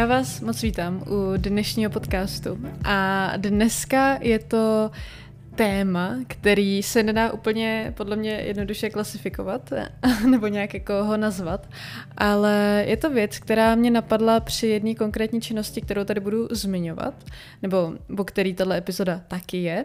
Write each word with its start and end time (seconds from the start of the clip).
Já 0.00 0.06
vás 0.06 0.40
moc 0.40 0.62
vítám 0.62 1.02
u 1.02 1.32
dnešního 1.36 1.90
podcastu 1.90 2.58
a 2.84 3.32
dneska 3.36 4.18
je 4.20 4.38
to 4.38 4.90
téma, 5.54 6.16
který 6.26 6.82
se 6.82 7.02
nedá 7.02 7.32
úplně 7.32 7.92
podle 7.96 8.16
mě 8.16 8.30
jednoduše 8.30 8.90
klasifikovat 8.90 9.72
nebo 10.30 10.46
nějak 10.46 10.74
jako 10.74 11.04
ho 11.04 11.16
nazvat, 11.16 11.68
ale 12.16 12.84
je 12.88 12.96
to 12.96 13.10
věc, 13.10 13.38
která 13.38 13.74
mě 13.74 13.90
napadla 13.90 14.40
při 14.40 14.66
jedné 14.66 14.94
konkrétní 14.94 15.40
činnosti, 15.40 15.80
kterou 15.80 16.04
tady 16.04 16.20
budu 16.20 16.48
zmiňovat, 16.50 17.14
nebo 17.62 17.92
o 18.18 18.24
který 18.24 18.54
tato 18.54 18.72
epizoda 18.72 19.22
taky 19.28 19.56
je. 19.56 19.84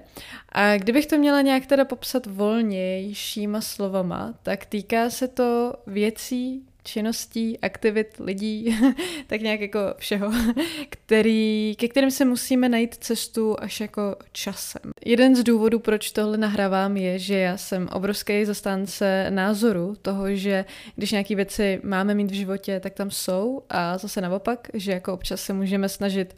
A 0.49 0.77
kdybych 0.77 1.05
to 1.05 1.17
měla 1.17 1.41
nějak 1.41 1.65
teda 1.65 1.85
popsat 1.85 2.25
volnějšíma 2.25 3.61
slovama, 3.61 4.33
tak 4.43 4.65
týká 4.65 5.09
se 5.09 5.27
to 5.27 5.73
věcí, 5.87 6.63
činností, 6.85 7.59
aktivit 7.59 8.07
lidí, 8.19 8.77
tak 9.27 9.41
nějak 9.41 9.61
jako 9.61 9.79
všeho, 9.97 10.31
který, 10.89 11.75
ke 11.77 11.87
kterým 11.87 12.11
se 12.11 12.25
musíme 12.25 12.69
najít 12.69 12.95
cestu 12.95 13.55
až 13.59 13.79
jako 13.79 14.15
časem. 14.31 14.91
Jeden 15.05 15.35
z 15.35 15.43
důvodů, 15.43 15.79
proč 15.79 16.11
tohle 16.11 16.37
nahrávám, 16.37 16.97
je, 16.97 17.19
že 17.19 17.37
já 17.37 17.57
jsem 17.57 17.87
obrovský 17.91 18.45
zastánce 18.45 19.27
názoru 19.29 19.95
toho, 20.01 20.35
že 20.35 20.65
když 20.95 21.11
nějaké 21.11 21.35
věci 21.35 21.79
máme 21.83 22.13
mít 22.13 22.31
v 22.31 22.33
životě, 22.33 22.79
tak 22.79 22.93
tam 22.93 23.11
jsou 23.11 23.61
a 23.69 23.97
zase 23.97 24.21
naopak, 24.21 24.67
že 24.73 24.91
jako 24.91 25.13
občas 25.13 25.41
se 25.41 25.53
můžeme 25.53 25.89
snažit 25.89 26.35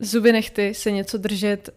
zuby 0.00 0.32
nechty 0.32 0.74
se 0.74 0.90
něco 0.90 1.18
držet 1.18 1.70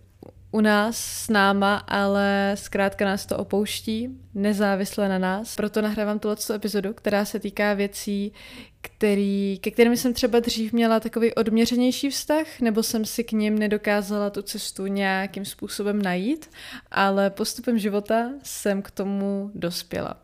u 0.51 0.61
nás 0.61 0.97
s 0.97 1.29
náma, 1.29 1.75
ale 1.75 2.51
zkrátka 2.55 3.05
nás 3.05 3.25
to 3.25 3.37
opouští, 3.37 4.09
nezávisle 4.33 5.09
na 5.09 5.17
nás. 5.17 5.55
Proto 5.55 5.81
nahrávám 5.81 6.19
tuto 6.19 6.53
epizodu, 6.53 6.93
která 6.93 7.25
se 7.25 7.39
týká 7.39 7.73
věcí, 7.73 8.33
který, 8.81 9.59
ke 9.61 9.71
kterým 9.71 9.97
jsem 9.97 10.13
třeba 10.13 10.39
dřív 10.39 10.73
měla 10.73 10.99
takový 10.99 11.33
odměřenější 11.33 12.09
vztah, 12.09 12.59
nebo 12.61 12.83
jsem 12.83 13.05
si 13.05 13.23
k 13.23 13.31
ním 13.31 13.59
nedokázala 13.59 14.29
tu 14.29 14.41
cestu 14.41 14.85
nějakým 14.85 15.45
způsobem 15.45 16.01
najít, 16.01 16.49
ale 16.91 17.29
postupem 17.29 17.79
života 17.79 18.29
jsem 18.43 18.81
k 18.81 18.91
tomu 18.91 19.51
dospěla 19.55 20.17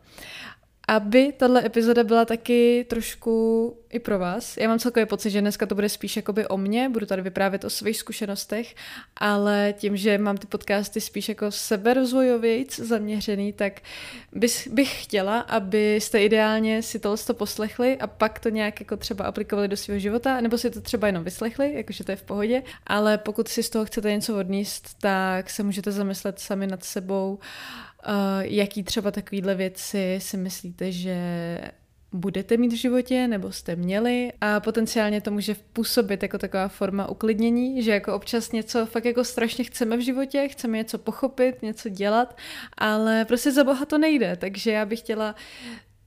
aby 0.88 1.32
tahle 1.36 1.66
epizoda 1.66 2.04
byla 2.04 2.24
taky 2.24 2.86
trošku 2.88 3.76
i 3.90 3.98
pro 3.98 4.18
vás. 4.18 4.56
Já 4.56 4.68
mám 4.68 4.78
celkově 4.78 5.06
pocit, 5.06 5.30
že 5.30 5.40
dneska 5.40 5.66
to 5.66 5.74
bude 5.74 5.88
spíš 5.88 6.16
jakoby 6.16 6.46
o 6.46 6.56
mně, 6.56 6.88
budu 6.88 7.06
tady 7.06 7.22
vyprávět 7.22 7.64
o 7.64 7.70
svých 7.70 7.96
zkušenostech, 7.96 8.74
ale 9.16 9.74
tím, 9.78 9.96
že 9.96 10.18
mám 10.18 10.36
ty 10.36 10.46
podcasty 10.46 11.00
spíš 11.00 11.28
jako 11.28 11.50
seberozvojovějc 11.50 12.78
zaměřený, 12.78 13.52
tak 13.52 13.80
bys, 14.32 14.68
bych 14.68 15.02
chtěla, 15.02 15.40
abyste 15.40 16.22
ideálně 16.22 16.82
si 16.82 16.98
tohle 16.98 17.18
to 17.26 17.34
poslechli 17.34 17.96
a 17.98 18.06
pak 18.06 18.38
to 18.38 18.48
nějak 18.48 18.80
jako 18.80 18.96
třeba 18.96 19.24
aplikovali 19.24 19.68
do 19.68 19.76
svého 19.76 19.98
života, 19.98 20.40
nebo 20.40 20.58
si 20.58 20.70
to 20.70 20.80
třeba 20.80 21.06
jenom 21.06 21.24
vyslechli, 21.24 21.74
jakože 21.74 22.04
to 22.04 22.12
je 22.12 22.16
v 22.16 22.22
pohodě, 22.22 22.62
ale 22.86 23.18
pokud 23.18 23.48
si 23.48 23.62
z 23.62 23.70
toho 23.70 23.84
chcete 23.84 24.12
něco 24.12 24.38
odníst, 24.38 25.00
tak 25.00 25.50
se 25.50 25.62
můžete 25.62 25.92
zamyslet 25.92 26.38
sami 26.38 26.66
nad 26.66 26.84
sebou, 26.84 27.38
Jaký 28.40 28.82
třeba 28.82 29.10
takovýhle 29.10 29.54
věci 29.54 30.18
si 30.20 30.36
myslíte, 30.36 30.92
že 30.92 31.18
budete 32.12 32.56
mít 32.56 32.72
v 32.72 32.76
životě 32.76 33.28
nebo 33.28 33.52
jste 33.52 33.76
měli 33.76 34.32
a 34.40 34.60
potenciálně 34.60 35.20
to 35.20 35.30
může 35.30 35.56
působit 35.72 36.22
jako 36.22 36.38
taková 36.38 36.68
forma 36.68 37.08
uklidnění, 37.08 37.82
že 37.82 37.90
jako 37.90 38.14
občas 38.14 38.52
něco 38.52 38.86
fakt 38.86 39.04
jako 39.04 39.24
strašně 39.24 39.64
chceme 39.64 39.96
v 39.96 40.00
životě, 40.00 40.48
chceme 40.48 40.78
něco 40.78 40.98
pochopit, 40.98 41.62
něco 41.62 41.88
dělat, 41.88 42.36
ale 42.78 43.24
prostě 43.24 43.52
za 43.52 43.64
boha 43.64 43.84
to 43.84 43.98
nejde, 43.98 44.36
takže 44.36 44.70
já 44.72 44.86
bych 44.86 44.98
chtěla 44.98 45.34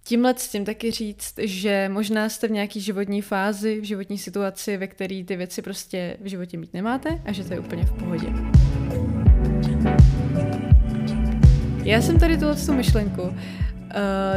tímhle 0.03 0.33
s 0.37 0.49
tím 0.49 0.65
taky 0.65 0.91
říct, 0.91 1.33
že 1.37 1.89
možná 1.89 2.29
jste 2.29 2.47
v 2.47 2.51
nějaký 2.51 2.81
životní 2.81 3.21
fázi, 3.21 3.81
v 3.81 3.83
životní 3.83 4.17
situaci, 4.17 4.77
ve 4.77 4.87
které 4.87 5.23
ty 5.23 5.35
věci 5.35 5.61
prostě 5.61 6.17
v 6.21 6.29
životě 6.29 6.57
mít 6.57 6.73
nemáte 6.73 7.21
a 7.25 7.31
že 7.31 7.43
to 7.43 7.53
je 7.53 7.59
úplně 7.59 7.85
v 7.85 7.93
pohodě. 7.93 8.27
Já 11.91 12.01
jsem 12.01 12.19
tady 12.19 12.37
tuhle 12.37 12.55
tu 12.55 12.73
myšlenku 12.73 13.21
uh, 13.21 13.31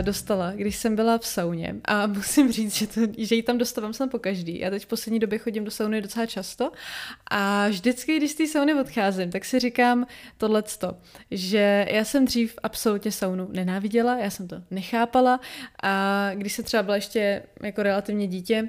dostala, 0.02 0.52
když 0.52 0.76
jsem 0.76 0.96
byla 0.96 1.18
v 1.18 1.26
sauně. 1.26 1.76
A 1.84 2.06
musím 2.06 2.52
říct, 2.52 2.74
že, 2.74 2.86
to, 2.86 3.00
že 3.18 3.34
ji 3.34 3.42
tam 3.42 3.58
dostávám 3.58 3.92
jsem 3.92 4.08
po 4.08 4.18
každý. 4.18 4.58
Já 4.58 4.70
teď 4.70 4.82
v 4.82 4.86
poslední 4.86 5.18
době 5.18 5.38
chodím 5.38 5.64
do 5.64 5.70
sauny 5.70 6.02
docela 6.02 6.26
často. 6.26 6.72
A 7.30 7.68
vždycky, 7.68 8.16
když 8.16 8.30
z 8.30 8.34
té 8.34 8.46
sauny 8.46 8.74
odcházím, 8.74 9.30
tak 9.30 9.44
si 9.44 9.60
říkám 9.60 10.06
tohleto, 10.38 10.96
že 11.30 11.86
já 11.90 12.04
jsem 12.04 12.24
dřív 12.24 12.54
absolutně 12.62 13.12
saunu 13.12 13.48
nenáviděla, 13.52 14.18
já 14.18 14.30
jsem 14.30 14.48
to 14.48 14.56
nechápala. 14.70 15.40
A 15.82 16.30
když 16.34 16.52
se 16.52 16.62
třeba 16.62 16.82
byla 16.82 16.96
ještě 16.96 17.42
jako 17.62 17.82
relativně 17.82 18.26
dítě, 18.26 18.68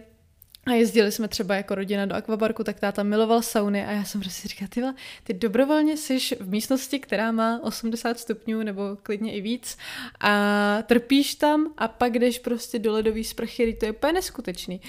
a 0.65 0.71
jezdili 0.71 1.11
jsme 1.11 1.27
třeba 1.27 1.55
jako 1.55 1.75
rodina 1.75 2.05
do 2.05 2.15
akvaparku, 2.15 2.63
tak 2.63 2.79
táta 2.79 3.03
miloval 3.03 3.41
sauny 3.41 3.85
a 3.85 3.91
já 3.91 4.03
jsem 4.03 4.21
prostě 4.21 4.47
říkala, 4.47 4.69
ty, 4.69 4.81
ty 5.23 5.33
dobrovolně 5.33 5.97
jsi 5.97 6.19
v 6.39 6.49
místnosti, 6.49 6.99
která 6.99 7.31
má 7.31 7.59
80 7.63 8.19
stupňů 8.19 8.63
nebo 8.63 8.97
klidně 9.03 9.33
i 9.33 9.41
víc 9.41 9.77
a 10.19 10.77
trpíš 10.81 11.35
tam 11.35 11.73
a 11.77 11.87
pak 11.87 12.19
jdeš 12.19 12.39
prostě 12.39 12.79
do 12.79 12.91
ledový 12.91 13.23
sprchy, 13.23 13.73
to 13.73 13.85
je 13.85 13.91
úplně 13.91 14.13
neskutečný. 14.13 14.81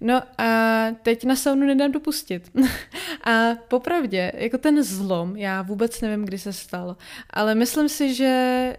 No 0.00 0.22
a 0.38 0.86
teď 1.02 1.24
na 1.24 1.36
saunu 1.36 1.66
nedám 1.66 1.92
dopustit. 1.92 2.50
a 3.24 3.54
popravdě, 3.68 4.32
jako 4.34 4.58
ten 4.58 4.82
zlom, 4.82 5.36
já 5.36 5.62
vůbec 5.62 6.00
nevím, 6.00 6.24
kdy 6.24 6.38
se 6.38 6.52
stal, 6.52 6.96
ale 7.30 7.54
myslím 7.54 7.88
si, 7.88 8.14
že 8.14 8.76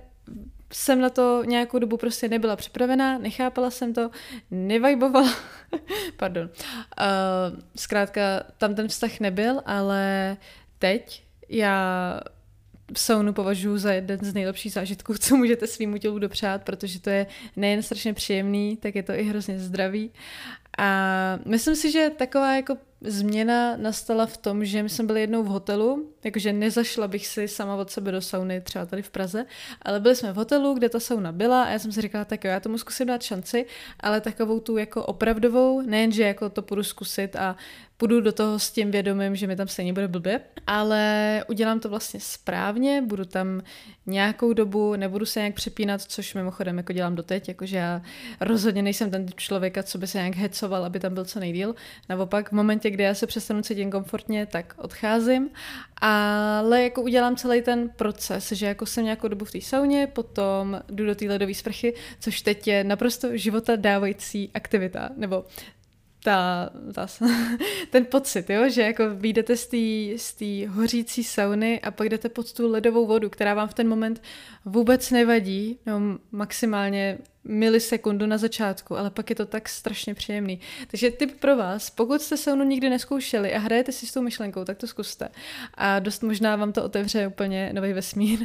jsem 0.74 1.02
na 1.02 1.10
to 1.10 1.44
nějakou 1.46 1.80
dobu 1.80 1.98
prostě 1.98 2.28
nebyla 2.28 2.56
připravená, 2.56 3.18
nechápala 3.18 3.72
jsem 3.72 3.94
to, 3.94 4.12
nevajbovala, 4.52 5.34
pardon. 6.18 6.50
Uh, 6.50 7.60
zkrátka, 7.76 8.22
tam 8.58 8.76
ten 8.76 8.88
vztah 8.88 9.20
nebyl, 9.20 9.62
ale 9.66 10.38
teď 10.80 11.24
já 11.50 12.20
saunu 12.98 13.34
považuji 13.34 13.78
za 13.78 13.94
jeden 13.94 14.20
z 14.22 14.34
nejlepších 14.34 14.74
zážitků, 14.74 15.14
co 15.18 15.38
můžete 15.38 15.68
svýmu 15.68 15.98
tělu 15.98 16.20
dopřát, 16.20 16.64
protože 16.64 17.00
to 17.00 17.10
je 17.10 17.28
nejen 17.56 17.84
strašně 17.84 18.14
příjemný, 18.14 18.78
tak 18.78 18.96
je 18.96 19.04
to 19.04 19.14
i 19.14 19.24
hrozně 19.24 19.60
zdravý. 19.60 20.12
A 20.78 21.40
myslím 21.46 21.76
si, 21.76 21.92
že 21.92 22.12
taková 22.18 22.56
jako 22.56 22.78
změna 23.02 23.78
nastala 23.78 24.26
v 24.26 24.38
tom, 24.38 24.66
že 24.66 24.84
my 24.84 24.90
jsme 24.90 25.06
byli 25.06 25.22
jednou 25.22 25.44
v 25.44 25.48
hotelu, 25.48 26.14
jakože 26.24 26.54
nezašla 26.54 27.08
bych 27.08 27.28
si 27.28 27.48
sama 27.48 27.76
od 27.76 27.92
sebe 27.92 28.12
do 28.12 28.22
sauny, 28.22 28.62
třeba 28.62 28.86
tady 28.86 29.02
v 29.02 29.10
Praze, 29.10 29.46
ale 29.82 30.00
byli 30.00 30.16
jsme 30.16 30.34
v 30.34 30.36
hotelu, 30.36 30.74
kde 30.74 30.90
ta 30.90 31.00
sauna 31.00 31.32
byla 31.32 31.64
a 31.64 31.70
já 31.70 31.80
jsem 31.80 31.92
si 31.92 32.02
říkala, 32.02 32.26
tak 32.26 32.44
jo, 32.44 32.52
já 32.52 32.60
tomu 32.60 32.78
zkusím 32.78 33.08
dát 33.08 33.24
šanci, 33.24 33.66
ale 34.00 34.22
takovou 34.22 34.60
tu 34.60 34.78
jako 34.78 35.06
opravdovou, 35.06 35.82
nejenže 35.82 36.24
jako 36.24 36.50
to 36.50 36.62
půjdu 36.62 36.84
zkusit 36.84 37.36
a 37.36 37.56
půjdu 37.98 38.22
do 38.22 38.32
toho 38.32 38.60
s 38.60 38.72
tím 38.72 38.92
vědomím, 38.92 39.36
že 39.36 39.48
mi 39.48 39.56
tam 39.56 39.68
stejně 39.68 39.94
bude 39.94 40.08
blbě, 40.08 40.42
ale 40.68 41.44
udělám 41.50 41.80
to 41.80 41.90
vlastně 41.90 42.20
správně, 42.20 43.02
budu 43.02 43.26
tam 43.26 43.62
nějakou 44.06 44.54
dobu, 44.54 44.96
nebudu 44.96 45.26
se 45.26 45.40
nějak 45.40 45.56
přepínat, 45.56 46.02
což 46.02 46.34
mimochodem 46.34 46.78
jako 46.78 46.94
dělám 46.94 47.16
doteď, 47.16 47.48
jakože 47.48 47.78
já 47.78 48.02
rozhodně 48.42 48.82
nejsem 48.84 49.12
ten 49.12 49.26
člověk, 49.36 49.78
co 49.84 49.98
by 49.98 50.08
se 50.08 50.18
nějak 50.18 50.36
hecoval, 50.36 50.67
aby 50.76 51.00
tam 51.00 51.14
byl 51.14 51.26
co 51.26 51.40
nejdíl. 51.40 51.76
Naopak 52.10 52.50
v 52.50 52.52
momentě, 52.52 52.90
kdy 52.90 53.04
já 53.04 53.14
se 53.14 53.28
přestanu 53.28 53.62
cítit 53.62 53.92
komfortně, 53.92 54.46
tak 54.46 54.76
odcházím, 54.78 55.50
ale 56.02 56.84
jako 56.84 57.02
udělám 57.02 57.36
celý 57.36 57.62
ten 57.62 57.90
proces, 57.90 58.52
že 58.52 58.66
jako 58.66 58.86
jsem 58.86 59.04
nějakou 59.04 59.28
dobu 59.28 59.46
v 59.46 59.52
té 59.52 59.62
sauně, 59.62 60.08
potom 60.08 60.82
jdu 60.90 61.06
do 61.06 61.16
té 61.16 61.26
ledové 61.26 61.54
sprchy, 61.54 61.94
což 62.20 62.42
teď 62.42 62.68
je 62.68 62.84
naprosto 62.84 63.38
života 63.38 63.76
dávající 63.76 64.52
aktivita, 64.54 65.10
nebo 65.16 65.46
ta, 66.24 66.70
ta, 66.94 67.08
ten 67.90 68.06
pocit, 68.06 68.50
jo, 68.50 68.70
že 68.70 68.82
jako 68.82 69.04
vyjdete 69.16 69.56
z 69.58 70.34
té 70.34 70.68
hořící 70.68 71.24
sauny 71.24 71.82
a 71.82 71.92
pak 71.92 72.10
jdete 72.10 72.30
pod 72.30 72.54
tu 72.54 72.72
ledovou 72.72 73.08
vodu, 73.08 73.30
která 73.30 73.54
vám 73.54 73.68
v 73.68 73.74
ten 73.74 73.88
moment 73.88 74.22
vůbec 74.66 75.12
nevadí, 75.12 75.80
no 75.86 76.02
maximálně 76.32 77.18
milisekundu 77.48 78.26
na 78.26 78.38
začátku, 78.38 78.98
ale 78.98 79.10
pak 79.10 79.30
je 79.30 79.36
to 79.36 79.46
tak 79.46 79.70
strašně 79.70 80.14
příjemný. 80.14 80.60
Takže 80.88 81.12
tip 81.12 81.40
pro 81.40 81.58
vás, 81.58 81.90
pokud 81.90 82.22
jste 82.22 82.38
saunu 82.38 82.64
nikdy 82.64 82.90
neskoušeli 82.90 83.54
a 83.54 83.60
hrajete 83.60 83.92
si 83.92 84.08
s 84.08 84.14
tou 84.14 84.22
myšlenkou, 84.22 84.66
tak 84.66 84.78
to 84.78 84.88
zkuste. 84.88 85.30
A 85.74 86.00
dost 86.00 86.24
možná 86.24 86.56
vám 86.56 86.72
to 86.72 86.84
otevře 86.84 87.28
úplně 87.28 87.72
nový 87.74 87.94
vesmír. 87.94 88.40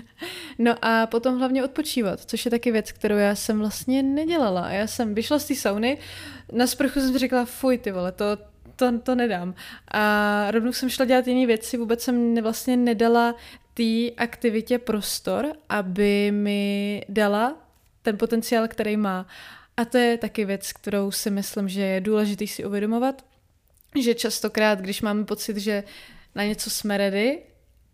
No 0.59 0.75
a 0.82 1.06
potom 1.06 1.38
hlavně 1.38 1.65
odpočívat, 1.65 2.21
což 2.21 2.44
je 2.44 2.50
taky 2.50 2.73
věc, 2.73 2.93
kterou 2.93 3.17
já 3.17 3.35
jsem 3.35 3.59
vlastně 3.59 4.03
nedělala. 4.03 4.71
Já 4.71 4.87
jsem 4.87 5.15
vyšla 5.15 5.38
z 5.38 5.44
té 5.44 5.55
sauny, 5.55 5.99
na 6.53 6.67
sprchu 6.67 7.00
jsem 7.00 7.19
řekla, 7.19 7.44
fuj 7.44 7.79
ty 7.79 7.91
vole, 7.93 8.12
to, 8.12 8.25
to, 8.77 8.99
to 8.99 9.15
nedám. 9.15 9.55
A 9.88 10.50
rovnou 10.50 10.73
jsem 10.73 10.88
šla 10.88 11.05
dělat 11.05 11.27
jiné 11.27 11.47
věci, 11.47 11.77
vůbec 11.77 12.03
jsem 12.03 12.35
vlastně 12.43 12.77
nedala 12.77 13.35
té 13.75 14.11
aktivitě 14.17 14.79
prostor, 14.79 15.53
aby 15.69 16.31
mi 16.35 17.03
dala 17.09 17.56
ten 18.03 18.19
potenciál, 18.19 18.69
který 18.69 18.97
má. 18.97 19.27
A 19.77 19.85
to 19.85 19.99
je 19.99 20.19
taky 20.19 20.45
věc, 20.45 20.73
kterou 20.73 21.11
si 21.11 21.31
myslím, 21.31 21.69
že 21.69 21.81
je 21.81 22.01
důležitý 22.01 22.47
si 22.47 22.65
uvědomovat, 22.65 23.25
že 24.01 24.15
častokrát, 24.15 24.81
když 24.81 25.03
máme 25.03 25.25
pocit, 25.25 25.57
že 25.57 25.85
na 26.35 26.45
něco 26.45 26.71
jsme 26.71 26.99
ready 26.99 27.43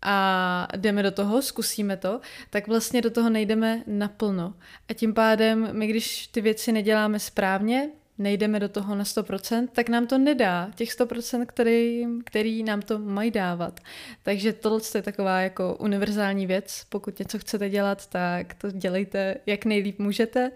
a 0.01 0.67
jdeme 0.77 1.03
do 1.03 1.11
toho, 1.11 1.41
zkusíme 1.41 1.97
to, 1.97 2.21
tak 2.49 2.67
vlastně 2.67 3.01
do 3.01 3.09
toho 3.09 3.29
nejdeme 3.29 3.83
naplno. 3.87 4.53
A 4.89 4.93
tím 4.93 5.13
pádem 5.13 5.69
my, 5.71 5.87
když 5.87 6.27
ty 6.27 6.41
věci 6.41 6.71
neděláme 6.71 7.19
správně, 7.19 7.89
nejdeme 8.19 8.59
do 8.59 8.69
toho 8.69 8.95
na 8.95 9.03
100%, 9.03 9.67
tak 9.71 9.89
nám 9.89 10.07
to 10.07 10.17
nedá 10.17 10.71
těch 10.75 10.89
100%, 10.89 11.45
který, 11.45 12.05
který 12.25 12.63
nám 12.63 12.81
to 12.81 12.99
mají 12.99 13.31
dávat. 13.31 13.79
Takže 14.23 14.53
tohle 14.53 14.79
je 14.95 15.01
taková 15.01 15.39
jako 15.39 15.75
univerzální 15.75 16.47
věc. 16.47 16.85
Pokud 16.89 17.19
něco 17.19 17.39
chcete 17.39 17.69
dělat, 17.69 18.07
tak 18.07 18.53
to 18.53 18.71
dělejte 18.71 19.35
jak 19.45 19.65
nejlíp 19.65 19.99
můžete 19.99 20.51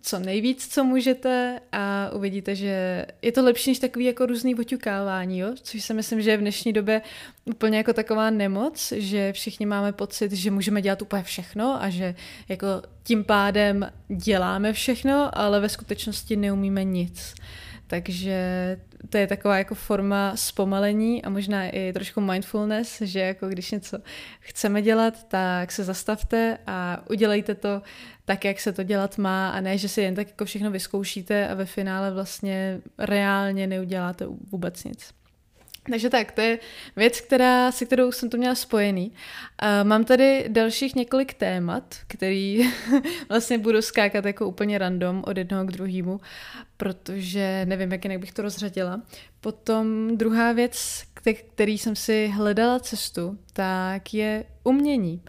co 0.00 0.18
nejvíc, 0.18 0.68
co 0.68 0.84
můžete 0.84 1.60
a 1.72 2.10
uvidíte, 2.12 2.54
že 2.54 3.06
je 3.22 3.32
to 3.32 3.44
lepší 3.44 3.70
než 3.70 3.78
takový 3.78 4.04
jako 4.04 4.26
různý 4.26 4.54
oťukávání, 4.54 5.38
jo? 5.38 5.54
což 5.62 5.84
si 5.84 5.94
myslím, 5.94 6.22
že 6.22 6.30
je 6.30 6.36
v 6.36 6.40
dnešní 6.40 6.72
době 6.72 7.02
úplně 7.44 7.78
jako 7.78 7.92
taková 7.92 8.30
nemoc, 8.30 8.92
že 8.96 9.32
všichni 9.32 9.66
máme 9.66 9.92
pocit, 9.92 10.32
že 10.32 10.50
můžeme 10.50 10.82
dělat 10.82 11.02
úplně 11.02 11.22
všechno 11.22 11.82
a 11.82 11.90
že 11.90 12.14
jako 12.48 12.66
tím 13.02 13.24
pádem 13.24 13.92
děláme 14.08 14.72
všechno, 14.72 15.38
ale 15.38 15.60
ve 15.60 15.68
skutečnosti 15.68 16.36
neumíme 16.36 16.84
nic. 16.84 17.34
Takže 17.86 18.78
to 19.08 19.18
je 19.18 19.26
taková 19.26 19.58
jako 19.58 19.74
forma 19.74 20.32
zpomalení 20.36 21.24
a 21.24 21.30
možná 21.30 21.68
i 21.68 21.92
trošku 21.92 22.20
mindfulness, 22.20 23.00
že 23.00 23.20
jako 23.20 23.48
když 23.48 23.70
něco 23.70 23.98
chceme 24.40 24.82
dělat, 24.82 25.28
tak 25.28 25.72
se 25.72 25.84
zastavte 25.84 26.58
a 26.66 27.02
udělejte 27.10 27.54
to 27.54 27.82
tak, 28.24 28.44
jak 28.44 28.60
se 28.60 28.72
to 28.72 28.82
dělat 28.82 29.18
má 29.18 29.50
a 29.50 29.60
ne, 29.60 29.78
že 29.78 29.88
si 29.88 30.02
jen 30.02 30.14
tak 30.14 30.28
jako 30.28 30.44
všechno 30.44 30.70
vyzkoušíte 30.70 31.48
a 31.48 31.54
ve 31.54 31.64
finále 31.64 32.10
vlastně 32.10 32.80
reálně 32.98 33.66
neuděláte 33.66 34.26
vůbec 34.50 34.84
nic. 34.84 35.19
Takže 35.82 36.10
tak, 36.10 36.32
to 36.32 36.40
je 36.40 36.58
věc, 36.96 37.20
která, 37.20 37.72
se 37.72 37.86
kterou 37.86 38.12
jsem 38.12 38.30
to 38.30 38.36
měla 38.36 38.54
spojený. 38.54 39.12
A 39.58 39.82
mám 39.82 40.04
tady 40.04 40.44
dalších 40.48 40.94
několik 40.94 41.34
témat, 41.34 41.96
který 42.06 42.70
vlastně 43.28 43.58
budu 43.58 43.82
skákat 43.82 44.24
jako 44.24 44.46
úplně 44.46 44.78
random 44.78 45.24
od 45.26 45.36
jednoho 45.36 45.64
k 45.64 45.72
druhému, 45.72 46.20
protože 46.76 47.62
nevím, 47.64 47.92
jak 47.92 48.04
jinak 48.04 48.20
bych 48.20 48.32
to 48.32 48.42
rozřadila. 48.42 49.02
Potom 49.40 50.16
druhá 50.16 50.52
věc, 50.52 51.02
který 51.54 51.78
jsem 51.78 51.96
si 51.96 52.26
hledala 52.26 52.80
cestu, 52.80 53.38
tak 53.52 54.14
je 54.14 54.44
umění. 54.64 55.22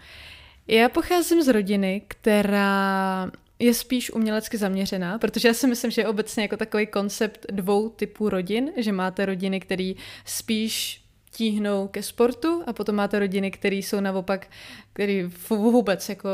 Já 0.67 0.89
pocházím 0.89 1.41
z 1.41 1.47
rodiny, 1.47 2.01
která 2.07 3.31
je 3.61 3.73
spíš 3.73 4.11
umělecky 4.11 4.57
zaměřená, 4.57 5.19
protože 5.19 5.47
já 5.47 5.53
si 5.53 5.67
myslím, 5.67 5.91
že 5.91 6.01
je 6.01 6.07
obecně 6.07 6.43
jako 6.43 6.57
takový 6.57 6.87
koncept 6.87 7.45
dvou 7.51 7.89
typů 7.89 8.29
rodin, 8.29 8.71
že 8.77 8.91
máte 8.91 9.25
rodiny, 9.25 9.59
které 9.59 9.93
spíš 10.25 11.03
tíhnou 11.31 11.87
ke 11.87 12.03
sportu 12.03 12.63
a 12.67 12.73
potom 12.73 12.95
máte 12.95 13.19
rodiny, 13.19 13.51
které 13.51 13.75
jsou 13.75 13.99
naopak, 13.99 14.47
které 14.93 15.29
vůbec 15.49 16.09
jako 16.09 16.29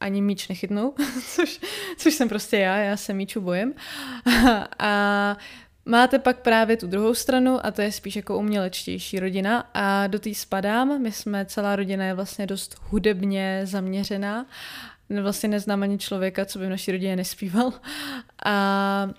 ani 0.00 0.22
míč 0.22 0.48
nechytnou, 0.48 0.94
což, 1.34 1.60
což 1.96 2.14
jsem 2.14 2.28
prostě 2.28 2.58
já, 2.58 2.76
já 2.76 2.96
se 2.96 3.12
míču 3.12 3.40
bojem. 3.40 3.74
A 4.78 5.36
Máte 5.86 6.18
pak 6.18 6.40
právě 6.40 6.76
tu 6.76 6.86
druhou 6.86 7.14
stranu 7.14 7.66
a 7.66 7.70
to 7.70 7.82
je 7.82 7.92
spíš 7.92 8.16
jako 8.16 8.38
umělečtější 8.38 9.20
rodina 9.20 9.70
a 9.74 10.06
do 10.06 10.18
té 10.18 10.34
spadám. 10.34 11.02
My 11.02 11.12
jsme, 11.12 11.44
celá 11.44 11.76
rodina 11.76 12.04
je 12.04 12.14
vlastně 12.14 12.46
dost 12.46 12.76
hudebně 12.80 13.60
zaměřená. 13.64 14.46
Vlastně 15.22 15.48
neznám 15.48 15.82
ani 15.82 15.98
člověka, 15.98 16.44
co 16.44 16.58
by 16.58 16.66
v 16.66 16.70
naší 16.70 16.92
rodině 16.92 17.16
nespíval. 17.16 17.72
A 18.44 19.10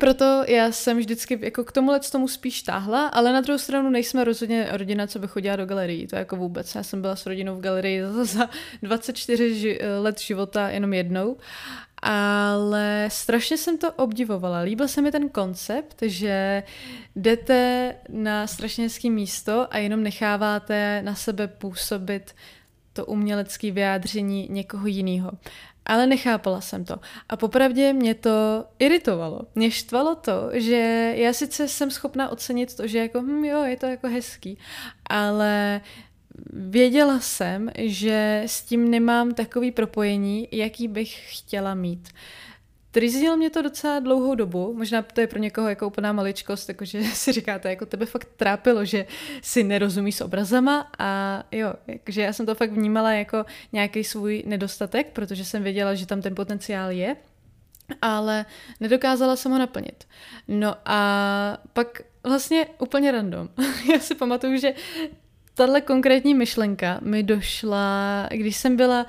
proto 0.00 0.44
já 0.48 0.72
jsem 0.72 0.98
vždycky 0.98 1.38
jako 1.42 1.64
k 1.64 1.72
tomuhle 1.72 2.00
tomu 2.00 2.28
spíš 2.28 2.62
táhla, 2.62 3.06
ale 3.06 3.32
na 3.32 3.40
druhou 3.40 3.58
stranu 3.58 3.90
nejsme 3.90 4.24
rozhodně 4.24 4.68
rodina, 4.70 5.06
co 5.06 5.18
by 5.18 5.28
chodila 5.28 5.56
do 5.56 5.66
galerii, 5.66 6.06
to 6.06 6.16
jako 6.16 6.36
vůbec. 6.36 6.74
Já 6.74 6.82
jsem 6.82 7.02
byla 7.02 7.16
s 7.16 7.26
rodinou 7.26 7.56
v 7.56 7.60
galerii 7.60 8.02
za 8.22 8.50
24 8.82 9.54
ži- 9.54 9.78
let 10.02 10.20
života 10.20 10.68
jenom 10.68 10.94
jednou 10.94 11.36
ale 12.02 13.08
strašně 13.10 13.58
jsem 13.58 13.78
to 13.78 13.92
obdivovala. 13.92 14.58
Líbil 14.58 14.88
se 14.88 15.02
mi 15.02 15.12
ten 15.12 15.28
koncept, 15.28 16.02
že 16.02 16.62
jdete 17.16 17.94
na 18.08 18.46
strašně 18.46 18.84
hezký 18.84 19.10
místo 19.10 19.66
a 19.70 19.78
jenom 19.78 20.02
necháváte 20.02 21.02
na 21.02 21.14
sebe 21.14 21.48
působit 21.48 22.34
to 22.96 23.06
umělecké 23.06 23.70
vyjádření 23.70 24.48
někoho 24.50 24.86
jiného. 24.86 25.30
Ale 25.86 26.06
nechápala 26.06 26.60
jsem 26.60 26.84
to. 26.84 26.96
A 27.28 27.36
popravdě 27.36 27.92
mě 27.92 28.14
to 28.14 28.64
iritovalo. 28.78 29.40
Mě 29.54 29.70
štvalo 29.70 30.14
to, 30.14 30.50
že 30.52 31.12
já 31.16 31.32
sice 31.32 31.68
jsem 31.68 31.90
schopna 31.90 32.28
ocenit 32.28 32.76
to, 32.76 32.86
že 32.86 32.98
jako, 32.98 33.22
hm, 33.22 33.44
jo, 33.44 33.64
je 33.64 33.76
to 33.76 33.86
jako 33.86 34.08
hezký, 34.08 34.58
ale 35.06 35.80
věděla 36.52 37.20
jsem, 37.20 37.70
že 37.76 38.42
s 38.46 38.62
tím 38.62 38.90
nemám 38.90 39.34
takový 39.34 39.70
propojení, 39.70 40.48
jaký 40.52 40.88
bych 40.88 41.38
chtěla 41.38 41.74
mít. 41.74 42.08
Trizdilo 42.96 43.36
mě 43.36 43.50
to 43.50 43.62
docela 43.62 43.98
dlouhou 44.00 44.34
dobu, 44.34 44.74
možná 44.76 45.02
to 45.02 45.20
je 45.20 45.26
pro 45.26 45.38
někoho 45.38 45.68
jako 45.68 45.86
úplná 45.86 46.12
maličkost, 46.12 46.68
jakože 46.68 47.02
si 47.14 47.32
říkáte, 47.32 47.70
jako 47.70 47.86
tebe 47.86 48.06
fakt 48.06 48.28
trápilo, 48.36 48.84
že 48.84 49.06
si 49.42 49.64
nerozumí 49.64 50.12
s 50.12 50.20
obrazama 50.20 50.90
a 50.98 51.42
jo, 51.52 51.74
jakože 51.86 52.22
já 52.22 52.32
jsem 52.32 52.46
to 52.46 52.54
fakt 52.54 52.72
vnímala 52.72 53.12
jako 53.12 53.44
nějaký 53.72 54.04
svůj 54.04 54.42
nedostatek, 54.46 55.06
protože 55.12 55.44
jsem 55.44 55.62
věděla, 55.62 55.94
že 55.94 56.06
tam 56.06 56.22
ten 56.22 56.34
potenciál 56.34 56.90
je, 56.90 57.16
ale 58.02 58.46
nedokázala 58.80 59.36
jsem 59.36 59.52
ho 59.52 59.58
naplnit. 59.58 60.04
No 60.48 60.74
a 60.84 61.58
pak 61.72 62.02
vlastně 62.22 62.66
úplně 62.78 63.12
random. 63.12 63.48
já 63.92 63.98
si 63.98 64.14
pamatuju, 64.14 64.56
že 64.56 64.74
tahle 65.54 65.80
konkrétní 65.80 66.34
myšlenka 66.34 66.98
mi 67.02 67.22
došla, 67.22 68.28
když 68.30 68.56
jsem 68.56 68.76
byla 68.76 69.06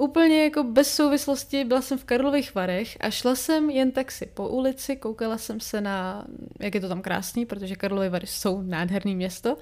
úplně 0.00 0.44
jako 0.44 0.62
bez 0.62 0.94
souvislosti, 0.94 1.64
byla 1.64 1.82
jsem 1.82 1.98
v 1.98 2.04
Karlových 2.04 2.54
Varech 2.54 2.96
a 3.00 3.10
šla 3.10 3.34
jsem 3.34 3.70
jen 3.70 3.90
tak 3.90 4.10
si 4.10 4.26
po 4.26 4.48
ulici, 4.48 4.96
koukala 4.96 5.38
jsem 5.38 5.60
se 5.60 5.80
na, 5.80 6.26
jak 6.60 6.74
je 6.74 6.80
to 6.80 6.88
tam 6.88 7.02
krásný, 7.02 7.46
protože 7.46 7.76
Karlovy 7.76 8.08
Vary 8.08 8.26
jsou 8.26 8.62
nádherný 8.62 9.16
město 9.16 9.56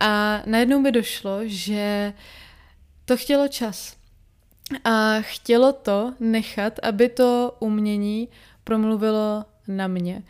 a 0.00 0.42
najednou 0.46 0.80
mi 0.80 0.92
došlo, 0.92 1.40
že 1.44 2.12
to 3.04 3.16
chtělo 3.16 3.48
čas. 3.48 3.96
A 4.84 5.20
chtělo 5.20 5.72
to 5.72 6.14
nechat, 6.20 6.78
aby 6.82 7.08
to 7.08 7.56
umění 7.60 8.28
promluvilo 8.64 9.44
na 9.68 9.86
mě. 9.86 10.22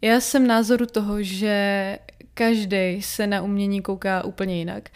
Já 0.00 0.20
jsem 0.20 0.46
názoru 0.46 0.86
toho, 0.86 1.22
že 1.22 1.98
každý 2.34 3.02
se 3.02 3.26
na 3.26 3.42
umění 3.42 3.82
kouká 3.82 4.24
úplně 4.24 4.58
jinak. 4.58 4.88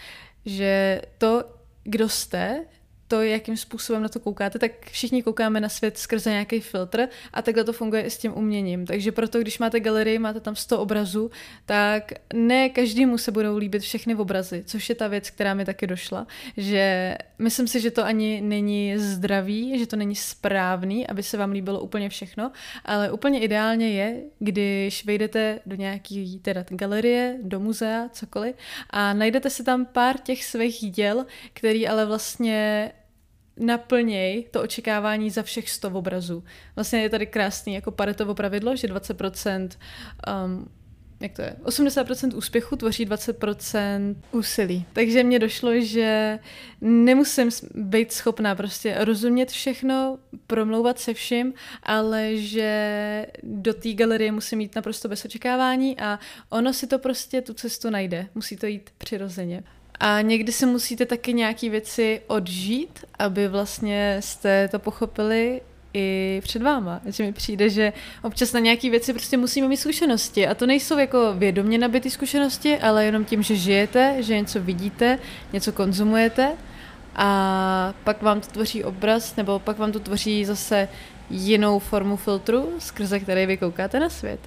Že 0.44 1.02
to, 1.18 1.44
kdo 1.84 2.08
jste, 2.08 2.64
to, 3.08 3.22
jakým 3.22 3.56
způsobem 3.56 4.02
na 4.02 4.08
to 4.08 4.20
koukáte, 4.20 4.58
tak 4.58 4.90
všichni 4.90 5.22
koukáme 5.22 5.60
na 5.60 5.68
svět 5.68 5.98
skrze 5.98 6.30
nějaký 6.30 6.60
filtr 6.60 7.08
a 7.32 7.42
takhle 7.42 7.64
to 7.64 7.72
funguje 7.72 8.02
i 8.02 8.10
s 8.10 8.18
tím 8.18 8.32
uměním. 8.36 8.86
Takže 8.86 9.12
proto, 9.12 9.40
když 9.40 9.58
máte 9.58 9.80
galerii, 9.80 10.18
máte 10.18 10.40
tam 10.40 10.56
100 10.56 10.80
obrazů, 10.80 11.30
tak 11.66 12.12
ne 12.34 12.68
každému 12.68 13.18
se 13.18 13.32
budou 13.32 13.56
líbit 13.56 13.82
všechny 13.82 14.14
obrazy, 14.14 14.62
což 14.66 14.88
je 14.88 14.94
ta 14.94 15.08
věc, 15.08 15.30
která 15.30 15.54
mi 15.54 15.64
taky 15.64 15.86
došla, 15.86 16.26
že 16.56 17.16
myslím 17.38 17.68
si, 17.68 17.80
že 17.80 17.90
to 17.90 18.04
ani 18.04 18.40
není 18.40 18.98
zdravý, 18.98 19.78
že 19.78 19.86
to 19.86 19.96
není 19.96 20.16
správný, 20.16 21.06
aby 21.06 21.22
se 21.22 21.36
vám 21.36 21.50
líbilo 21.50 21.80
úplně 21.80 22.08
všechno, 22.08 22.52
ale 22.84 23.12
úplně 23.12 23.40
ideálně 23.40 23.90
je, 23.90 24.22
když 24.38 25.04
vejdete 25.04 25.60
do 25.66 25.76
nějaký 25.76 26.38
teda 26.38 26.64
galerie, 26.68 27.38
do 27.42 27.60
muzea, 27.60 28.08
cokoliv 28.12 28.56
a 28.90 29.12
najdete 29.12 29.50
si 29.50 29.64
tam 29.64 29.86
pár 29.86 30.18
těch 30.18 30.44
svých 30.44 30.90
děl, 30.90 31.26
který 31.52 31.88
ale 31.88 32.06
vlastně 32.06 32.92
naplněj 33.56 34.44
to 34.50 34.62
očekávání 34.62 35.30
za 35.30 35.42
všech 35.42 35.70
100 35.70 35.88
obrazů. 35.88 36.44
Vlastně 36.76 37.02
je 37.02 37.10
tady 37.10 37.26
krásný 37.26 37.74
jako 37.74 37.90
paretovo 37.90 38.34
pravidlo, 38.34 38.76
že 38.76 38.88
20% 38.88 39.68
um, 40.44 40.68
jak 41.20 41.32
to 41.32 41.42
je, 41.42 41.56
80% 41.62 42.36
úspěchu 42.36 42.76
tvoří 42.76 43.06
20% 43.06 44.16
úsilí. 44.32 44.84
Takže 44.92 45.24
mně 45.24 45.38
došlo, 45.38 45.80
že 45.80 46.38
nemusím 46.80 47.48
být 47.74 48.12
schopná 48.12 48.54
prostě 48.54 48.96
rozumět 48.98 49.50
všechno, 49.50 50.18
promlouvat 50.46 50.98
se 50.98 51.14
vším, 51.14 51.54
ale 51.82 52.36
že 52.36 53.26
do 53.42 53.74
té 53.74 53.92
galerie 53.92 54.32
musím 54.32 54.60
jít 54.60 54.74
naprosto 54.74 55.08
bez 55.08 55.24
očekávání 55.24 56.00
a 56.00 56.18
ono 56.50 56.72
si 56.72 56.86
to 56.86 56.98
prostě 56.98 57.42
tu 57.42 57.54
cestu 57.54 57.90
najde. 57.90 58.28
Musí 58.34 58.56
to 58.56 58.66
jít 58.66 58.90
přirozeně. 58.98 59.62
A 60.00 60.20
někdy 60.20 60.52
si 60.52 60.66
musíte 60.66 61.06
taky 61.06 61.32
nějaké 61.32 61.70
věci 61.70 62.20
odžít, 62.26 63.04
aby 63.18 63.48
vlastně 63.48 64.16
jste 64.20 64.68
to 64.68 64.78
pochopili 64.78 65.60
i 65.94 66.40
před 66.44 66.62
váma. 66.62 67.00
Že 67.06 67.24
mi 67.24 67.32
přijde, 67.32 67.70
že 67.70 67.92
občas 68.22 68.52
na 68.52 68.60
nějaké 68.60 68.90
věci 68.90 69.12
prostě 69.12 69.36
musíme 69.36 69.68
mít 69.68 69.76
zkušenosti. 69.76 70.46
A 70.46 70.54
to 70.54 70.66
nejsou 70.66 70.98
jako 70.98 71.34
vědomě 71.34 71.78
nabité 71.78 72.10
zkušenosti, 72.10 72.78
ale 72.78 73.04
jenom 73.04 73.24
tím, 73.24 73.42
že 73.42 73.56
žijete, 73.56 74.16
že 74.18 74.38
něco 74.38 74.60
vidíte, 74.60 75.18
něco 75.52 75.72
konzumujete 75.72 76.52
a 77.16 77.94
pak 78.04 78.22
vám 78.22 78.40
to 78.40 78.46
tvoří 78.46 78.84
obraz, 78.84 79.36
nebo 79.36 79.58
pak 79.58 79.78
vám 79.78 79.92
to 79.92 80.00
tvoří 80.00 80.44
zase 80.44 80.88
jinou 81.30 81.78
formu 81.78 82.16
filtru, 82.16 82.72
skrze 82.78 83.20
který 83.20 83.46
vy 83.46 83.56
koukáte 83.56 84.00
na 84.00 84.08
svět. 84.08 84.40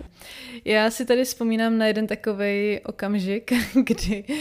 Já 0.65 0.91
si 0.91 1.05
tady 1.05 1.23
vzpomínám 1.23 1.77
na 1.77 1.85
jeden 1.85 2.07
takový 2.07 2.79
okamžik, 2.85 3.51
kdy 3.83 4.23
uh, 4.27 4.33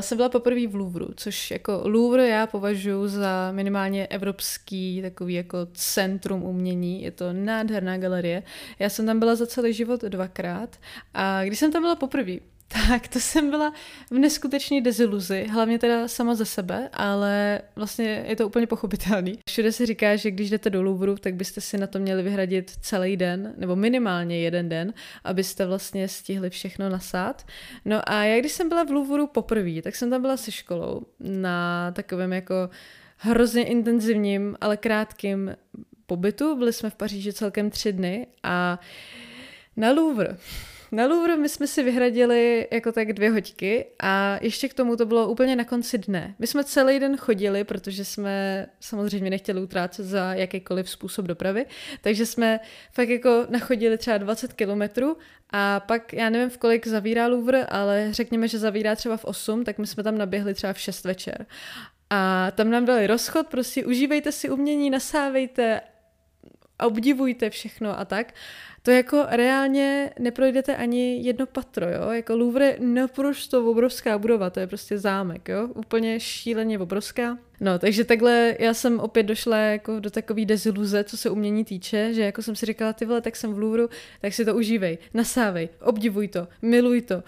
jsem 0.00 0.16
byla 0.16 0.28
poprvé 0.28 0.66
v 0.66 0.74
Louvru, 0.74 1.08
což 1.16 1.50
jako 1.50 1.82
Louvre 1.84 2.28
já 2.28 2.46
považuji 2.46 3.08
za 3.08 3.52
minimálně 3.52 4.06
evropský 4.06 5.02
takový 5.02 5.34
jako 5.34 5.58
centrum 5.72 6.42
umění. 6.42 7.02
Je 7.02 7.10
to 7.10 7.32
nádherná 7.32 7.98
galerie. 7.98 8.42
Já 8.78 8.88
jsem 8.88 9.06
tam 9.06 9.18
byla 9.18 9.34
za 9.34 9.46
celý 9.46 9.72
život 9.72 10.04
dvakrát 10.04 10.76
a 11.14 11.44
když 11.44 11.58
jsem 11.58 11.72
tam 11.72 11.82
byla 11.82 11.96
poprvé, 11.96 12.32
tak 12.88 13.08
to 13.08 13.20
jsem 13.20 13.50
byla 13.50 13.72
v 14.10 14.18
neskutečné 14.18 14.80
deziluzi, 14.80 15.46
hlavně 15.50 15.78
teda 15.78 16.08
sama 16.08 16.34
ze 16.34 16.44
sebe, 16.44 16.88
ale 16.92 17.60
vlastně 17.76 18.24
je 18.28 18.36
to 18.36 18.46
úplně 18.46 18.66
pochopitelný. 18.66 19.38
Všude 19.48 19.72
se 19.72 19.86
říká, 19.86 20.16
že 20.16 20.30
když 20.30 20.50
jdete 20.50 20.70
do 20.70 20.82
Louvru, 20.82 21.16
tak 21.16 21.34
byste 21.34 21.60
si 21.60 21.78
na 21.78 21.86
to 21.86 21.98
měli 21.98 22.22
vyhradit 22.22 22.70
celý 22.80 23.16
den, 23.16 23.54
nebo 23.56 23.76
minimálně 23.76 24.40
jeden 24.40 24.68
den, 24.68 24.94
abyste 25.24 25.66
vlastně 25.66 26.08
stihli 26.08 26.50
všechno 26.50 26.88
nasát. 26.88 27.46
No 27.84 28.08
a 28.10 28.24
já 28.24 28.40
když 28.40 28.52
jsem 28.52 28.68
byla 28.68 28.84
v 28.84 28.90
Louvru 28.90 29.26
poprvé, 29.26 29.82
tak 29.82 29.96
jsem 29.96 30.10
tam 30.10 30.22
byla 30.22 30.36
se 30.36 30.52
školou 30.52 31.02
na 31.20 31.90
takovém 31.92 32.32
jako 32.32 32.70
hrozně 33.16 33.64
intenzivním, 33.64 34.56
ale 34.60 34.76
krátkým 34.76 35.56
pobytu. 36.06 36.56
Byli 36.56 36.72
jsme 36.72 36.90
v 36.90 36.94
Paříži 36.94 37.32
celkem 37.32 37.70
tři 37.70 37.92
dny 37.92 38.26
a 38.42 38.80
na 39.76 39.90
Louvre 39.90 40.36
na 40.92 41.06
Louvre 41.06 41.36
my 41.36 41.48
jsme 41.48 41.66
si 41.66 41.82
vyhradili 41.82 42.68
jako 42.70 42.92
tak 42.92 43.12
dvě 43.12 43.30
hoďky 43.30 43.86
a 44.02 44.38
ještě 44.42 44.68
k 44.68 44.74
tomu 44.74 44.96
to 44.96 45.06
bylo 45.06 45.28
úplně 45.28 45.56
na 45.56 45.64
konci 45.64 45.98
dne. 45.98 46.34
My 46.38 46.46
jsme 46.46 46.64
celý 46.64 46.98
den 46.98 47.16
chodili, 47.16 47.64
protože 47.64 48.04
jsme 48.04 48.66
samozřejmě 48.80 49.30
nechtěli 49.30 49.62
utrácet 49.62 50.06
za 50.06 50.34
jakýkoliv 50.34 50.90
způsob 50.90 51.26
dopravy, 51.26 51.66
takže 52.00 52.26
jsme 52.26 52.60
fakt 52.92 53.08
jako 53.08 53.46
nachodili 53.48 53.98
třeba 53.98 54.18
20 54.18 54.52
kilometrů 54.52 55.16
a 55.50 55.80
pak, 55.80 56.12
já 56.12 56.30
nevím, 56.30 56.50
v 56.50 56.58
kolik 56.58 56.86
zavírá 56.86 57.26
Louvre, 57.26 57.64
ale 57.64 58.08
řekněme, 58.10 58.48
že 58.48 58.58
zavírá 58.58 58.96
třeba 58.96 59.16
v 59.16 59.24
8, 59.24 59.64
tak 59.64 59.78
my 59.78 59.86
jsme 59.86 60.02
tam 60.02 60.18
naběhli 60.18 60.54
třeba 60.54 60.72
v 60.72 60.80
6 60.80 61.04
večer. 61.04 61.46
A 62.10 62.50
tam 62.50 62.70
nám 62.70 62.84
dali 62.84 63.06
rozchod, 63.06 63.46
prostě 63.46 63.86
užívejte 63.86 64.32
si 64.32 64.50
umění, 64.50 64.90
nasávejte 64.90 65.80
obdivujte 66.86 67.50
všechno 67.50 68.00
a 68.00 68.04
tak 68.04 68.34
to 68.82 68.90
jako 68.90 69.26
reálně 69.28 70.10
neprojdete 70.18 70.76
ani 70.76 71.20
jedno 71.22 71.46
patro, 71.46 71.86
jo, 71.88 72.10
jako 72.10 72.36
Louvre 72.36 72.76
naprosto 72.80 73.70
obrovská 73.70 74.18
budova, 74.18 74.50
to 74.50 74.60
je 74.60 74.66
prostě 74.66 74.98
zámek, 74.98 75.48
jo, 75.48 75.68
úplně 75.74 76.20
šíleně 76.20 76.78
obrovská. 76.78 77.38
No, 77.60 77.78
takže 77.78 78.04
takhle 78.04 78.56
já 78.58 78.74
jsem 78.74 79.00
opět 79.00 79.22
došla 79.22 79.56
jako 79.56 80.00
do 80.00 80.10
takové 80.10 80.44
deziluze, 80.44 81.04
co 81.04 81.16
se 81.16 81.30
umění 81.30 81.64
týče, 81.64 82.14
že 82.14 82.22
jako 82.22 82.42
jsem 82.42 82.56
si 82.56 82.66
říkala, 82.66 82.92
ty 82.92 83.04
vole, 83.04 83.20
tak 83.20 83.36
jsem 83.36 83.54
v 83.54 83.58
Louvru, 83.58 83.88
tak 84.20 84.34
si 84.34 84.44
to 84.44 84.54
užívej, 84.54 84.98
nasávej, 85.14 85.68
obdivuj 85.80 86.28
to, 86.28 86.48
miluj 86.62 87.02
to. 87.02 87.22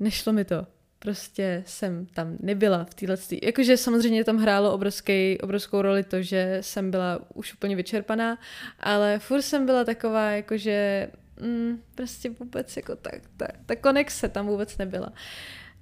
Nešlo 0.00 0.32
mi 0.32 0.44
to 0.44 0.77
prostě 0.98 1.62
jsem 1.66 2.06
tam 2.06 2.36
nebyla 2.40 2.84
v 2.84 2.94
téhle 2.94 3.16
Jakože 3.42 3.76
samozřejmě 3.76 4.24
tam 4.24 4.36
hrálo 4.36 4.72
obrovský, 4.72 5.38
obrovskou 5.40 5.82
roli 5.82 6.02
to, 6.02 6.22
že 6.22 6.58
jsem 6.60 6.90
byla 6.90 7.20
už 7.34 7.54
úplně 7.54 7.76
vyčerpaná, 7.76 8.38
ale 8.80 9.18
furt 9.18 9.42
jsem 9.42 9.66
byla 9.66 9.84
taková, 9.84 10.30
jakože 10.30 11.08
mm, 11.40 11.82
prostě 11.94 12.30
vůbec 12.30 12.76
jako 12.76 12.96
tak, 12.96 13.20
tak, 13.36 13.50
ta 13.66 13.76
konexe 13.76 14.28
tam 14.28 14.46
vůbec 14.46 14.78
nebyla. 14.78 15.12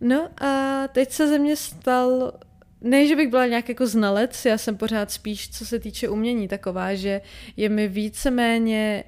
No 0.00 0.28
a 0.44 0.82
teď 0.88 1.10
se 1.10 1.28
ze 1.28 1.38
mě 1.38 1.56
stal 1.56 2.32
ne, 2.80 3.06
že 3.06 3.16
bych 3.16 3.28
byla 3.28 3.46
nějak 3.46 3.68
jako 3.68 3.86
znalec, 3.86 4.44
já 4.44 4.58
jsem 4.58 4.76
pořád 4.76 5.10
spíš, 5.10 5.50
co 5.50 5.66
se 5.66 5.78
týče 5.78 6.08
umění, 6.08 6.48
taková, 6.48 6.94
že 6.94 7.20
je 7.56 7.68
mi 7.68 7.88
víceméně 7.88 9.04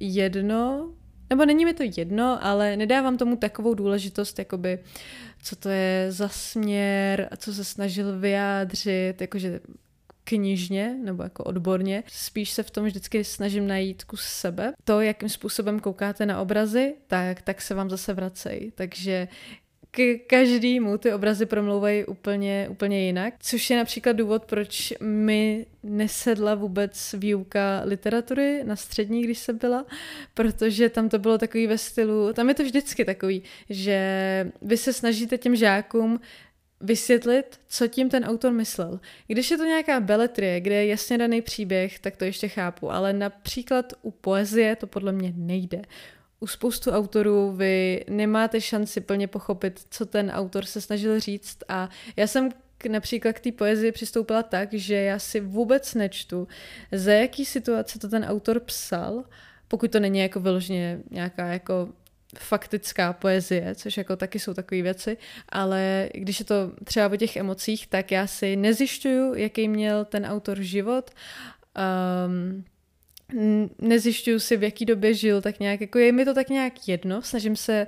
jedno, 0.00 0.92
nebo 1.32 1.44
není 1.44 1.64
mi 1.64 1.74
to 1.74 1.82
jedno, 1.96 2.38
ale 2.44 2.76
nedávám 2.76 3.16
tomu 3.16 3.36
takovou 3.36 3.74
důležitost, 3.74 4.38
jakoby 4.38 4.78
co 5.42 5.56
to 5.56 5.68
je 5.68 6.06
za 6.12 6.28
směr 6.28 7.28
co 7.36 7.54
se 7.54 7.64
snažil 7.64 8.18
vyjádřit, 8.18 9.14
jakože 9.20 9.60
knižně 10.24 10.96
nebo 11.04 11.22
jako 11.22 11.44
odborně. 11.44 12.02
Spíš 12.06 12.50
se 12.50 12.62
v 12.62 12.70
tom 12.70 12.84
vždycky 12.84 13.24
snažím 13.24 13.66
najít 13.66 14.04
kus 14.04 14.22
sebe. 14.22 14.72
To, 14.84 15.00
jakým 15.00 15.28
způsobem 15.28 15.80
koukáte 15.80 16.26
na 16.26 16.40
obrazy, 16.40 16.94
tak, 17.06 17.42
tak 17.42 17.62
se 17.62 17.74
vám 17.74 17.90
zase 17.90 18.14
vracejí. 18.14 18.70
Takže 18.70 19.28
k 19.94 20.18
každému 20.26 20.98
ty 20.98 21.12
obrazy 21.12 21.46
promlouvají 21.46 22.04
úplně, 22.04 22.66
úplně 22.70 23.06
jinak, 23.06 23.34
což 23.40 23.70
je 23.70 23.76
například 23.76 24.12
důvod, 24.12 24.44
proč 24.44 24.92
mi 25.00 25.66
nesedla 25.82 26.54
vůbec 26.54 27.14
výuka 27.18 27.82
literatury 27.84 28.64
na 28.64 28.76
střední, 28.76 29.22
když 29.22 29.38
jsem 29.38 29.58
byla, 29.58 29.86
protože 30.34 30.88
tam 30.88 31.08
to 31.08 31.18
bylo 31.18 31.38
takový 31.38 31.66
ve 31.66 31.78
stylu, 31.78 32.32
tam 32.32 32.48
je 32.48 32.54
to 32.54 32.62
vždycky 32.62 33.04
takový, 33.04 33.42
že 33.70 34.52
vy 34.62 34.76
se 34.76 34.92
snažíte 34.92 35.38
těm 35.38 35.56
žákům 35.56 36.20
vysvětlit, 36.80 37.60
co 37.68 37.88
tím 37.88 38.10
ten 38.10 38.24
autor 38.24 38.52
myslel. 38.52 39.00
Když 39.26 39.50
je 39.50 39.56
to 39.56 39.64
nějaká 39.64 40.00
beletrie, 40.00 40.60
kde 40.60 40.74
je 40.74 40.86
jasně 40.86 41.18
daný 41.18 41.42
příběh, 41.42 41.98
tak 41.98 42.16
to 42.16 42.24
ještě 42.24 42.48
chápu, 42.48 42.92
ale 42.92 43.12
například 43.12 43.92
u 44.02 44.10
poezie 44.10 44.76
to 44.76 44.86
podle 44.86 45.12
mě 45.12 45.32
nejde 45.36 45.82
u 46.42 46.46
spoustu 46.46 46.90
autorů 46.90 47.52
vy 47.52 48.04
nemáte 48.08 48.60
šanci 48.60 49.00
plně 49.00 49.28
pochopit, 49.28 49.80
co 49.90 50.06
ten 50.06 50.30
autor 50.30 50.64
se 50.64 50.80
snažil 50.80 51.20
říct. 51.20 51.58
A 51.68 51.88
já 52.16 52.26
jsem 52.26 52.50
k, 52.78 52.86
například 52.86 53.32
k 53.32 53.40
té 53.40 53.52
poezii 53.52 53.92
přistoupila 53.92 54.42
tak, 54.42 54.72
že 54.72 54.94
já 54.94 55.18
si 55.18 55.40
vůbec 55.40 55.94
nečtu, 55.94 56.48
za 56.92 57.12
jaký 57.12 57.44
situace 57.44 57.98
to 57.98 58.08
ten 58.08 58.24
autor 58.24 58.60
psal, 58.60 59.24
pokud 59.68 59.92
to 59.92 60.00
není 60.00 60.18
jako 60.18 60.40
vyloženě 60.40 61.00
nějaká 61.10 61.46
jako 61.46 61.88
faktická 62.38 63.12
poezie, 63.12 63.74
což 63.74 63.96
jako 63.96 64.16
taky 64.16 64.38
jsou 64.38 64.54
takové 64.54 64.82
věci, 64.82 65.16
ale 65.48 66.08
když 66.14 66.38
je 66.38 66.44
to 66.44 66.72
třeba 66.84 67.06
o 67.06 67.16
těch 67.16 67.36
emocích, 67.36 67.86
tak 67.86 68.10
já 68.10 68.26
si 68.26 68.56
nezjišťuju, 68.56 69.34
jaký 69.34 69.68
měl 69.68 70.04
ten 70.04 70.26
autor 70.26 70.60
život, 70.60 71.10
um, 72.26 72.64
nezjišťuju 73.78 74.40
si, 74.40 74.56
v 74.56 74.62
jaký 74.62 74.84
době 74.84 75.14
žil, 75.14 75.42
tak 75.42 75.60
nějak, 75.60 75.80
jako 75.80 75.98
je 75.98 76.12
mi 76.12 76.24
to 76.24 76.34
tak 76.34 76.48
nějak 76.48 76.88
jedno, 76.88 77.22
snažím 77.22 77.56
se 77.56 77.86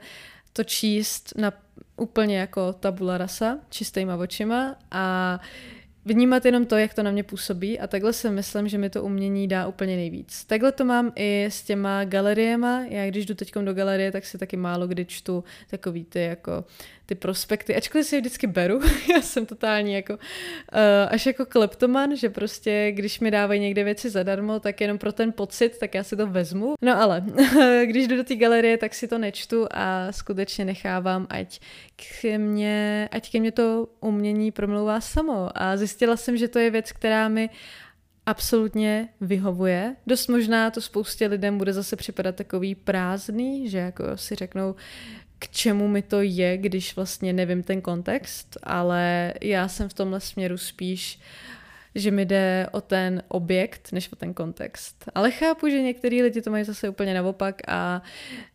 to 0.53 0.65
číst 0.65 1.33
na 1.37 1.53
úplně 1.97 2.39
jako 2.39 2.73
tabula 2.73 3.19
rasa, 3.19 3.59
čistýma 3.71 4.17
očima 4.17 4.77
a 4.91 5.41
vnímat 6.05 6.45
jenom 6.45 6.67
to, 6.67 6.77
jak 6.77 6.95
to 6.95 7.03
na 7.03 7.11
mě 7.11 7.23
působí 7.23 7.81
a 7.81 7.87
takhle 7.87 8.13
si 8.13 8.31
myslím, 8.31 8.69
že 8.69 8.79
mi 8.79 8.91
to 8.91 9.03
umění 9.03 9.49
dá 9.49 9.67
úplně 9.67 9.97
nejvíc. 9.97 10.45
Takhle 10.45 10.73
to 10.73 10.85
mám 10.85 11.13
i 11.17 11.45
s 11.45 11.63
těma 11.63 12.05
galeriema. 12.05 12.85
Já 12.89 13.07
když 13.07 13.27
jdu 13.27 13.35
teď 13.35 13.55
do 13.55 13.75
galerie, 13.75 14.13
tak 14.13 14.27
si 14.27 14.39
taky 14.39 14.57
málo 14.57 14.87
kdy 14.87 15.05
čtu 15.05 15.45
takový 15.71 16.05
ty 16.05 16.21
jako 16.21 16.65
ty 17.07 17.15
prospekty, 17.15 17.77
ačkoliv 17.77 18.07
si 18.07 18.17
je 18.17 18.21
vždycky 18.21 18.47
beru, 18.47 18.81
já 19.15 19.23
jsem 19.23 19.47
totální 19.47 19.93
jako 19.93 20.15
uh, 20.15 20.19
až 21.09 21.27
jako 21.27 21.47
kleptoman, 21.47 22.17
že 22.17 22.31
prostě 22.31 22.93
když 22.93 23.21
mi 23.21 23.31
dávají 23.31 23.61
někde 23.61 23.85
věci 23.85 24.11
zadarmo, 24.11 24.61
tak 24.61 24.81
jenom 24.81 24.99
pro 24.99 25.13
ten 25.13 25.33
pocit, 25.33 25.79
tak 25.79 25.95
já 25.95 26.03
si 26.03 26.17
to 26.17 26.27
vezmu. 26.27 26.75
No 26.83 27.01
ale 27.03 27.25
když 27.85 28.09
jdu 28.09 28.17
do 28.17 28.25
té 28.25 28.37
galerie, 28.37 28.77
tak 28.77 28.95
si 28.95 29.09
to 29.09 29.19
nečtu 29.19 29.67
a 29.71 30.13
skutečně 30.13 30.65
nechávám, 30.65 31.27
ať 31.31 31.61
ke 32.21 32.39
mně, 32.39 33.09
ať 33.13 33.33
ke 33.33 33.41
mně 33.41 33.53
to 33.53 33.89
umění 34.01 34.53
promlouvá 34.53 35.01
samo. 35.01 35.51
A 35.55 35.77
zjistila 35.77 36.17
jsem, 36.17 36.37
že 36.37 36.49
to 36.49 36.59
je 36.59 36.71
věc, 36.71 36.93
která 36.93 37.29
mi 37.29 37.51
absolutně 38.27 39.09
vyhovuje. 39.21 39.97
Dost 40.07 40.29
možná 40.29 40.71
to 40.71 40.81
spoustě 40.81 41.27
lidem 41.27 41.59
bude 41.59 41.73
zase 41.73 41.97
připadat 41.97 42.37
takový 42.37 42.75
prázdný, 42.75 43.69
že 43.69 43.79
jako 43.79 44.05
si 44.17 44.35
řeknou, 44.35 44.75
k 45.45 45.51
čemu 45.51 45.89
mi 45.89 46.03
to 46.03 46.23
je, 46.23 46.59
když 46.59 46.97
vlastně 46.97 47.33
nevím 47.33 47.63
ten 47.63 47.81
kontext, 47.81 48.59
ale 48.63 49.35
já 49.41 49.69
jsem 49.69 49.89
v 49.89 49.95
tomhle 49.95 50.21
směru 50.21 50.59
spíš 50.59 51.19
že 51.95 52.11
mi 52.11 52.27
jde 52.27 52.67
o 52.73 52.81
ten 52.81 53.23
objekt, 53.29 53.93
než 53.93 54.13
o 54.13 54.17
ten 54.17 54.35
kontext. 54.35 55.05
Ale 55.15 55.31
chápu, 55.31 55.69
že 55.69 55.83
některý 55.83 56.23
lidi 56.23 56.43
to 56.43 56.51
mají 56.51 56.65
zase 56.65 56.89
úplně 56.89 57.15
naopak 57.15 57.63
a 57.69 58.03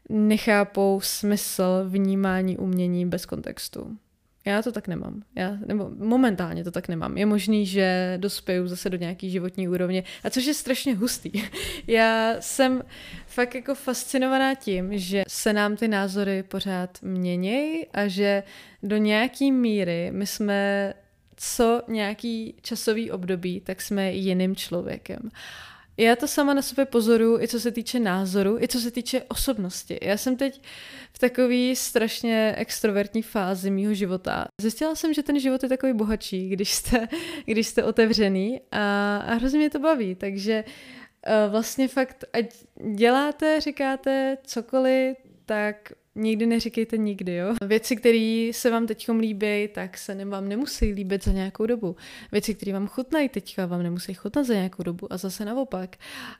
nechápou 0.09 0.99
smysl 1.01 1.85
vnímání 1.87 2.57
umění 2.57 3.05
bez 3.05 3.25
kontextu. 3.25 3.97
Já 4.49 4.61
to 4.61 4.71
tak 4.71 4.87
nemám. 4.87 5.23
Já, 5.35 5.57
nebo 5.65 5.89
momentálně 5.97 6.63
to 6.63 6.71
tak 6.71 6.87
nemám. 6.87 7.17
Je 7.17 7.25
možný, 7.25 7.65
že 7.65 8.13
dospěju 8.17 8.67
zase 8.67 8.89
do 8.89 8.97
nějaký 8.97 9.29
životní 9.29 9.67
úrovně, 9.67 10.03
a 10.23 10.29
což 10.29 10.45
je 10.45 10.53
strašně 10.53 10.95
hustý. 10.95 11.31
Já 11.87 12.35
jsem 12.39 12.83
fakt 13.27 13.55
jako 13.55 13.75
fascinovaná 13.75 14.55
tím, 14.55 14.97
že 14.97 15.23
se 15.27 15.53
nám 15.53 15.75
ty 15.75 15.87
názory 15.87 16.43
pořád 16.43 16.97
měnějí 17.01 17.87
a 17.87 18.07
že 18.07 18.43
do 18.83 18.97
nějaký 18.97 19.51
míry 19.51 20.09
my 20.11 20.27
jsme 20.27 20.93
co 21.35 21.81
nějaký 21.87 22.55
časový 22.61 23.11
období, 23.11 23.61
tak 23.61 23.81
jsme 23.81 24.13
jiným 24.13 24.55
člověkem. 24.55 25.29
Já 25.99 26.15
to 26.15 26.27
sama 26.27 26.53
na 26.53 26.61
sobě 26.61 26.85
pozoruju, 26.85 27.41
i 27.41 27.47
co 27.47 27.59
se 27.59 27.71
týče 27.71 27.99
názoru, 27.99 28.57
i 28.61 28.67
co 28.67 28.79
se 28.79 28.91
týče 28.91 29.23
osobnosti. 29.27 29.99
Já 30.01 30.17
jsem 30.17 30.37
teď 30.37 30.61
v 31.13 31.19
takové 31.19 31.75
strašně 31.75 32.55
extrovertní 32.57 33.21
fázi 33.21 33.71
mýho 33.71 33.93
života. 33.93 34.45
Zjistila 34.61 34.95
jsem, 34.95 35.13
že 35.13 35.23
ten 35.23 35.39
život 35.39 35.63
je 35.63 35.69
takový 35.69 35.93
bohatší, 35.93 36.49
když 36.49 36.73
jste, 36.73 37.07
když 37.45 37.67
jste 37.67 37.83
otevřený 37.83 38.61
a, 38.71 39.17
a 39.17 39.33
hrozně 39.33 39.59
mě 39.59 39.69
to 39.69 39.79
baví, 39.79 40.15
takže 40.15 40.63
vlastně 41.49 41.87
fakt, 41.87 42.25
ať 42.33 42.45
děláte, 42.95 43.61
říkáte 43.61 44.37
cokoliv, 44.43 45.17
tak 45.45 45.93
nikdy 46.19 46.45
neříkejte 46.45 46.97
nikdy, 46.97 47.35
jo. 47.35 47.55
Věci, 47.61 47.95
které 47.95 48.49
se 48.53 48.71
vám 48.71 48.87
teď 48.87 49.09
líbí, 49.09 49.67
tak 49.73 49.97
se 49.97 50.25
vám 50.25 50.47
nemusí 50.47 50.93
líbit 50.93 51.23
za 51.23 51.31
nějakou 51.31 51.65
dobu. 51.65 51.95
Věci, 52.31 52.55
které 52.55 52.73
vám 52.73 52.87
chutnají 52.87 53.29
teďka, 53.29 53.65
vám 53.65 53.83
nemusí 53.83 54.13
chutnat 54.13 54.45
za 54.45 54.53
nějakou 54.53 54.83
dobu 54.83 55.13
a 55.13 55.17
zase 55.17 55.45
naopak. 55.45 55.95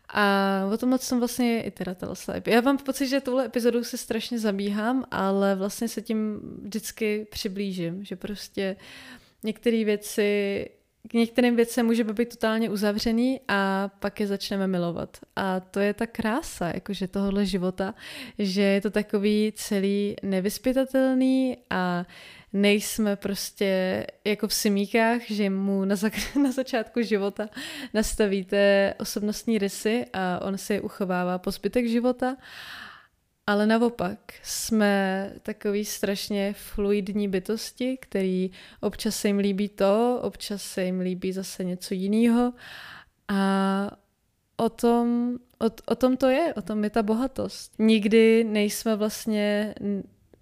A 0.09 0.69
o 0.73 0.77
tomhle 0.77 0.99
jsem 0.99 1.19
vlastně 1.19 1.61
iteratel 1.61 2.15
Slipe. 2.15 2.51
Já 2.51 2.61
mám 2.61 2.77
pocit, 2.77 3.07
že 3.07 3.21
tohle 3.21 3.45
epizodu 3.45 3.83
se 3.83 3.97
strašně 3.97 4.39
zabíhám, 4.39 5.05
ale 5.11 5.55
vlastně 5.55 5.87
se 5.87 6.01
tím 6.01 6.39
vždycky 6.63 7.27
přiblížím, 7.31 8.03
že 8.03 8.15
prostě 8.15 8.75
některé 9.43 9.85
věci 9.85 10.65
k 11.07 11.13
některým 11.13 11.55
věcem 11.55 11.85
můžeme 11.85 12.13
být 12.13 12.29
totálně 12.29 12.69
uzavřený 12.69 13.41
a 13.47 13.89
pak 13.99 14.19
je 14.19 14.27
začneme 14.27 14.67
milovat. 14.67 15.17
A 15.35 15.59
to 15.59 15.79
je 15.79 15.93
ta 15.93 16.07
krása 16.07 16.67
jakože 16.67 17.07
tohohle 17.07 17.45
života, 17.45 17.93
že 18.39 18.61
je 18.61 18.81
to 18.81 18.89
takový 18.89 19.53
celý 19.55 20.15
nevyspytatelný 20.23 21.57
a 21.69 22.05
nejsme 22.53 23.15
prostě 23.15 24.05
jako 24.25 24.47
v 24.47 24.53
simíkách, 24.53 25.21
že 25.29 25.49
mu 25.49 25.85
na, 25.85 25.95
za- 25.95 26.09
na 26.43 26.51
začátku 26.51 27.01
života 27.01 27.49
nastavíte 27.93 28.93
osobnostní 28.99 29.57
rysy 29.57 30.05
a 30.13 30.39
on 30.41 30.57
si 30.57 30.73
je 30.73 30.81
uchovává 30.81 31.37
po 31.37 31.51
zbytek 31.51 31.87
života 31.87 32.35
ale 33.49 33.67
naopak 33.67 34.19
jsme 34.43 35.33
takový 35.43 35.85
strašně 35.85 36.53
fluidní 36.53 37.27
bytosti, 37.27 37.97
který 38.01 38.51
občas 38.81 39.15
se 39.15 39.27
jim 39.27 39.37
líbí 39.37 39.69
to, 39.69 40.19
občas 40.21 40.61
se 40.61 40.83
jim 40.83 40.99
líbí 40.99 41.31
zase 41.31 41.63
něco 41.63 41.93
jiného. 41.93 42.53
A 43.27 43.91
o 44.57 44.69
tom, 44.69 45.37
o, 45.59 45.65
o 45.85 45.95
tom 45.95 46.17
to 46.17 46.27
je, 46.27 46.53
o 46.53 46.61
tom 46.61 46.83
je 46.83 46.89
ta 46.89 47.03
bohatost. 47.03 47.73
Nikdy 47.79 48.43
nejsme 48.43 48.95
vlastně 48.95 49.75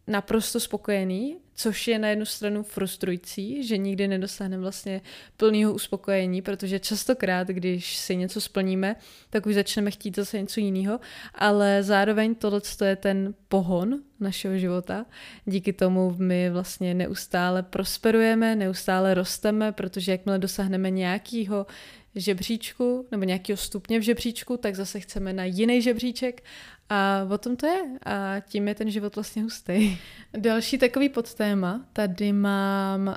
naprosto 0.08 0.60
spokojení, 0.60 1.38
což 1.60 1.88
je 1.88 2.00
na 2.00 2.08
jednu 2.08 2.26
stranu 2.26 2.64
frustrující, 2.64 3.68
že 3.68 3.78
nikdy 3.78 4.08
nedosáhneme 4.08 4.62
vlastně 4.62 5.02
plného 5.38 5.74
uspokojení, 5.74 6.42
protože 6.42 6.80
častokrát, 6.80 7.48
když 7.48 7.98
si 7.98 8.16
něco 8.16 8.42
splníme, 8.42 8.96
tak 9.30 9.46
už 9.46 9.56
začneme 9.56 9.92
chtít 9.92 10.16
zase 10.16 10.42
něco 10.42 10.60
jiného, 10.60 11.00
ale 11.34 11.84
zároveň 11.84 12.36
tohle 12.36 12.62
je 12.86 12.96
ten 12.96 13.34
pohon 13.48 14.00
našeho 14.20 14.58
života. 14.58 15.06
Díky 15.46 15.74
tomu 15.74 16.16
my 16.18 16.50
vlastně 16.50 16.94
neustále 16.94 17.64
prosperujeme, 17.64 18.56
neustále 18.56 19.14
rosteme, 19.14 19.72
protože 19.72 20.12
jakmile 20.12 20.40
dosáhneme 20.40 20.90
nějakého 20.90 21.66
žebříčku 22.16 23.08
nebo 23.12 23.24
nějakého 23.24 23.58
stupně 23.58 24.00
v 24.00 24.04
žebříčku, 24.04 24.58
tak 24.58 24.76
zase 24.76 25.00
chceme 25.00 25.34
na 25.34 25.46
jiný 25.46 25.82
žebříček 25.82 26.44
a 26.89 27.27
o 27.29 27.38
tom 27.38 27.56
to 27.56 27.67
je. 27.67 27.82
A 28.06 28.39
tím 28.39 28.67
je 28.67 28.75
ten 28.75 28.91
život 28.91 29.15
vlastně 29.15 29.44
hustý. 29.44 29.98
Další 30.38 30.77
takový 30.77 31.10
podtéma, 31.10 31.82
tady 31.94 32.34
mám 32.34 33.15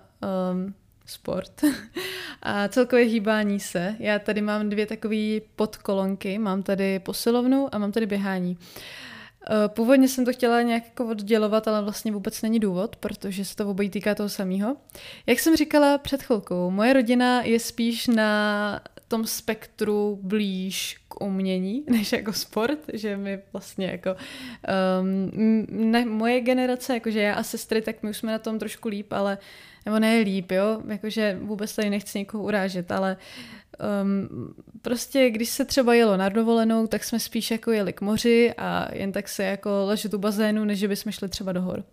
um, 0.52 0.74
sport 1.06 1.64
a 2.42 2.68
celkové 2.68 3.02
hýbání 3.02 3.60
se. 3.60 3.96
Já 3.98 4.18
tady 4.18 4.40
mám 4.40 4.68
dvě 4.68 4.86
takové 4.86 5.40
podkolonky, 5.56 6.38
mám 6.38 6.62
tady 6.62 6.98
posilovnu 6.98 7.74
a 7.74 7.78
mám 7.78 7.92
tady 7.92 8.06
běhání. 8.06 8.56
Uh, 9.50 9.68
původně 9.68 10.08
jsem 10.08 10.24
to 10.24 10.32
chtěla 10.32 10.62
nějak 10.62 10.84
jako 10.84 11.06
oddělovat, 11.06 11.68
ale 11.68 11.82
vlastně 11.82 12.12
vůbec 12.12 12.42
není 12.42 12.60
důvod, 12.60 12.96
protože 12.96 13.44
se 13.44 13.56
to 13.56 13.68
obojí 13.68 13.90
týká 13.90 14.14
toho 14.14 14.28
samého. 14.28 14.76
Jak 15.26 15.38
jsem 15.38 15.56
říkala 15.56 15.98
před 15.98 16.22
chvilkou, 16.22 16.70
moje 16.70 16.92
rodina 16.92 17.42
je 17.42 17.60
spíš 17.60 18.06
na 18.06 18.80
tom 19.10 19.26
spektru 19.26 20.18
blíž 20.22 21.00
k 21.08 21.24
umění, 21.24 21.84
než 21.90 22.12
jako 22.12 22.32
sport, 22.32 22.78
že 22.92 23.16
my 23.16 23.38
vlastně 23.52 23.86
jako 23.86 24.16
um, 25.00 25.66
ne, 25.90 26.04
moje 26.04 26.40
generace, 26.40 26.94
jakože 26.94 27.20
já 27.20 27.34
a 27.34 27.42
sestry, 27.42 27.82
tak 27.82 28.02
my 28.02 28.10
už 28.10 28.16
jsme 28.16 28.32
na 28.32 28.38
tom 28.38 28.58
trošku 28.58 28.88
líp, 28.88 29.12
ale 29.12 29.38
nebo 29.86 29.98
ne 29.98 30.18
líp, 30.18 30.50
jo, 30.50 30.82
jakože 30.88 31.38
vůbec 31.42 31.76
tady 31.76 31.90
nechci 31.90 32.18
někoho 32.18 32.44
urážet, 32.44 32.92
ale 32.92 33.16
um, 34.02 34.54
prostě 34.82 35.30
když 35.30 35.48
se 35.48 35.64
třeba 35.64 35.94
jelo 35.94 36.16
na 36.16 36.28
dovolenou, 36.28 36.86
tak 36.86 37.04
jsme 37.04 37.20
spíš 37.20 37.50
jako 37.50 37.72
jeli 37.72 37.92
k 37.92 38.00
moři 38.00 38.54
a 38.58 38.94
jen 38.94 39.12
tak 39.12 39.28
se 39.28 39.44
jako 39.44 39.70
ležet 39.84 40.14
u 40.14 40.18
bazénu, 40.18 40.64
než 40.64 40.84
bychom 40.84 41.12
šli 41.12 41.28
třeba 41.28 41.52
do 41.52 41.62
hor. 41.62 41.84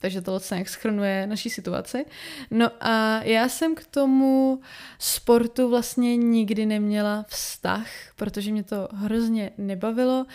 Takže 0.00 0.20
tohle 0.20 0.40
se 0.40 0.54
nějak 0.54 0.68
schrnuje 0.68 1.26
naší 1.26 1.50
situaci. 1.50 2.06
No 2.50 2.70
a 2.80 3.22
já 3.22 3.48
jsem 3.48 3.74
k 3.74 3.86
tomu 3.86 4.60
sportu 4.98 5.68
vlastně 5.68 6.16
nikdy 6.16 6.66
neměla 6.66 7.24
vztah, 7.28 7.86
protože 8.16 8.52
mě 8.52 8.62
to 8.62 8.88
hrozně 8.92 9.50
nebavilo. 9.58 10.26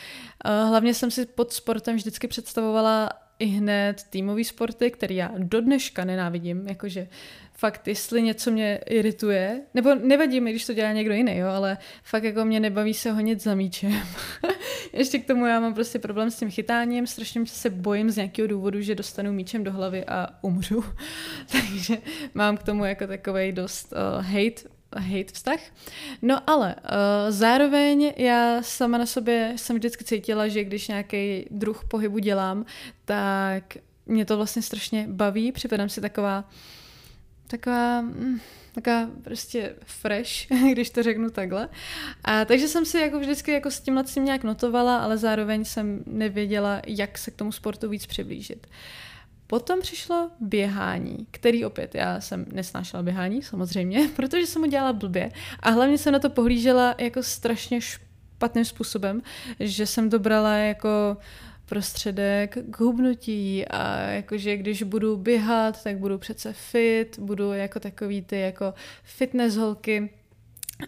Hlavně 0.46 0.94
jsem 0.94 1.12
si 1.12 1.26
pod 1.26 1.54
sportem 1.54 1.96
vždycky 1.96 2.28
představovala 2.28 3.10
i 3.40 3.46
hned 3.46 4.04
týmový 4.10 4.44
sporty, 4.44 4.92
který 4.92 5.16
já 5.16 5.32
do 5.38 5.62
dneška 5.62 6.06
nenávidím, 6.06 6.68
jakože 6.68 7.08
fakt, 7.54 7.88
jestli 7.88 8.22
něco 8.22 8.52
mě 8.52 8.80
irituje, 8.86 9.62
nebo 9.74 9.96
nevadí 9.96 10.42
mi, 10.42 10.52
když 10.52 10.66
to 10.66 10.74
dělá 10.74 10.92
někdo 10.92 11.14
jiný, 11.14 11.38
jo, 11.38 11.48
ale 11.48 11.78
fakt 12.04 12.24
jako 12.24 12.46
mě 12.46 12.60
nebaví 12.60 12.94
se 12.94 13.12
honit 13.12 13.42
za 13.42 13.56
míčem. 13.56 13.92
Ještě 14.94 15.20
k 15.20 15.28
tomu 15.28 15.46
já 15.46 15.60
mám 15.60 15.74
prostě 15.74 16.00
problém 16.00 16.32
s 16.32 16.40
tím 16.40 16.52
chytáním, 16.52 17.08
strašně 17.08 17.46
se 17.46 17.70
bojím 17.70 18.10
z 18.10 18.16
nějakého 18.16 18.48
důvodu, 18.48 18.82
že 18.82 18.96
dostanu 18.96 19.34
míčem 19.34 19.64
do 19.64 19.72
hlavy 19.72 20.06
a 20.06 20.28
umřu. 20.42 20.84
Takže 21.52 21.98
mám 22.34 22.58
k 22.58 22.64
tomu 22.64 22.86
jako 22.86 23.08
takový 23.08 23.52
dost 23.52 23.94
uh, 23.94 24.26
hate 24.26 24.75
hate 25.00 25.34
vztah. 25.34 25.60
No 26.22 26.50
ale 26.50 26.76
uh, 26.76 26.82
zároveň 27.30 28.14
já 28.18 28.62
sama 28.62 28.98
na 28.98 29.06
sobě 29.06 29.54
jsem 29.56 29.76
vždycky 29.76 30.04
cítila, 30.04 30.48
že 30.48 30.64
když 30.64 30.88
nějaký 30.88 31.46
druh 31.52 31.84
pohybu 31.88 32.20
dělám, 32.20 32.66
tak 33.06 33.78
mě 34.06 34.26
to 34.26 34.38
vlastně 34.38 34.62
strašně 34.62 35.06
baví, 35.10 35.52
připadám 35.52 35.90
si 35.90 36.02
taková 36.02 36.46
taková, 37.48 38.02
mm, 38.02 38.40
taková 38.76 39.10
prostě 39.24 39.76
fresh, 39.86 40.32
když 40.72 40.90
to 40.90 41.04
řeknu 41.04 41.30
takhle. 41.30 41.70
A 42.24 42.46
takže 42.46 42.68
jsem 42.68 42.86
si 42.86 42.98
jako 43.00 43.20
vždycky 43.20 43.52
jako 43.52 43.72
s 43.72 43.80
tímhle 43.80 44.04
tím 44.04 44.26
nějak 44.26 44.44
notovala, 44.44 44.98
ale 44.98 45.18
zároveň 45.18 45.66
jsem 45.66 46.04
nevěděla, 46.06 46.82
jak 46.88 47.18
se 47.18 47.32
k 47.32 47.36
tomu 47.36 47.52
sportu 47.52 47.90
víc 47.90 48.06
přiblížit. 48.06 48.68
Potom 49.48 49.82
přišlo 49.82 50.32
běhání, 50.40 51.28
který 51.32 51.66
opět, 51.66 51.96
já 51.96 52.22
jsem 52.22 52.46
nesnášela 52.52 53.04
běhání, 53.04 53.42
samozřejmě, 53.42 54.08
protože 54.16 54.48
jsem 54.48 54.62
ho 54.62 54.68
dělala 54.68 54.94
blbě 54.94 55.32
a 55.60 55.70
hlavně 55.70 55.98
jsem 55.98 56.14
na 56.14 56.20
to 56.20 56.30
pohlížela 56.30 56.96
jako 56.98 57.24
strašně 57.24 57.82
špatným 57.82 58.66
způsobem, 58.66 59.22
že 59.60 59.86
jsem 59.86 60.10
to 60.10 60.20
brala 60.20 60.54
jako 60.54 61.18
prostředek 61.66 62.58
k 62.70 62.80
hubnutí 62.80 63.66
a 63.68 64.00
jakože 64.00 64.58
když 64.58 64.84
budu 64.84 65.18
běhat, 65.18 65.84
tak 65.84 65.98
budu 65.98 66.18
přece 66.18 66.54
fit, 66.54 67.20
budu 67.20 67.54
jako 67.54 67.80
takový 67.80 68.22
ty 68.22 68.40
jako 68.40 68.74
fitness 69.04 69.56
holky, 69.56 70.10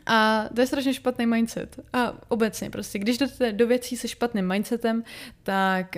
a 0.05 0.49
to 0.55 0.61
je 0.61 0.67
strašně 0.67 0.93
špatný 0.93 1.25
mindset. 1.25 1.79
A 1.93 2.13
obecně 2.27 2.69
prostě, 2.69 2.99
když 2.99 3.17
jdete 3.17 3.51
do 3.51 3.67
věcí 3.67 3.97
se 3.97 4.07
špatným 4.07 4.47
mindsetem, 4.47 5.03
tak 5.43 5.95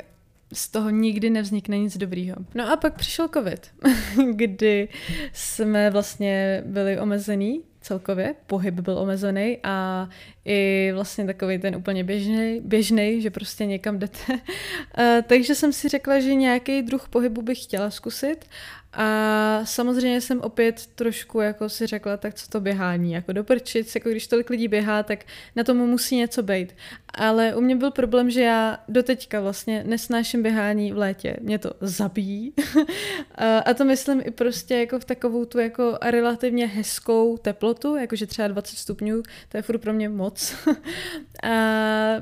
z 0.53 0.69
toho 0.69 0.89
nikdy 0.89 1.29
nevznikne 1.29 1.77
nic 1.77 1.97
dobrýho. 1.97 2.35
No 2.55 2.71
a 2.71 2.75
pak 2.75 2.95
přišel 2.95 3.27
covid, 3.27 3.67
kdy 4.31 4.89
jsme 5.33 5.89
vlastně 5.89 6.63
byli 6.65 6.99
omezení 6.99 7.63
celkově, 7.81 8.35
pohyb 8.47 8.73
byl 8.73 8.97
omezený 8.97 9.57
a 9.63 10.09
i 10.45 10.91
vlastně 10.93 11.25
takový 11.25 11.59
ten 11.59 11.75
úplně 11.75 12.03
běžný, 12.03 12.61
běžný, 12.63 13.21
že 13.21 13.29
prostě 13.29 13.65
někam 13.65 13.99
jdete. 13.99 14.39
takže 15.27 15.55
jsem 15.55 15.73
si 15.73 15.89
řekla, 15.89 16.19
že 16.19 16.33
nějaký 16.33 16.81
druh 16.81 17.09
pohybu 17.09 17.41
bych 17.41 17.63
chtěla 17.63 17.89
zkusit 17.89 18.45
a 18.93 19.61
samozřejmě 19.65 20.21
jsem 20.21 20.41
opět 20.41 20.87
trošku 20.95 21.39
jako 21.39 21.69
si 21.69 21.87
řekla, 21.87 22.17
tak 22.17 22.33
co 22.33 22.49
to 22.49 22.59
běhání, 22.59 23.11
jako 23.11 23.31
doprčit, 23.33 23.95
jako 23.95 24.09
když 24.09 24.27
tolik 24.27 24.49
lidí 24.49 24.67
běhá, 24.67 25.03
tak 25.03 25.25
na 25.55 25.63
tomu 25.63 25.87
musí 25.87 26.15
něco 26.17 26.43
být. 26.43 26.75
Ale 27.13 27.55
u 27.55 27.61
mě 27.61 27.75
byl 27.75 27.91
problém, 27.91 28.29
že 28.29 28.41
já 28.41 28.77
doteďka 28.87 29.41
vlastně 29.41 29.83
nesnáším 29.83 30.43
běhání 30.43 30.91
v 30.91 30.97
létě. 30.97 31.37
Mě 31.41 31.59
to 31.59 31.71
zabíjí. 31.81 32.53
a 33.65 33.73
to 33.73 33.85
myslím 33.85 34.21
i 34.25 34.31
prostě 34.31 34.75
jako 34.75 34.99
v 34.99 35.05
takovou 35.05 35.45
tu 35.45 35.59
jako 35.59 35.97
relativně 36.01 36.67
hezkou 36.67 37.37
teplotu, 37.37 37.95
jakože 37.95 38.27
třeba 38.27 38.47
20 38.47 38.77
stupňů, 38.77 39.23
to 39.49 39.57
je 39.57 39.61
furt 39.61 39.77
pro 39.77 39.93
mě 39.93 40.09
moc. 40.09 40.55
a 41.43 41.49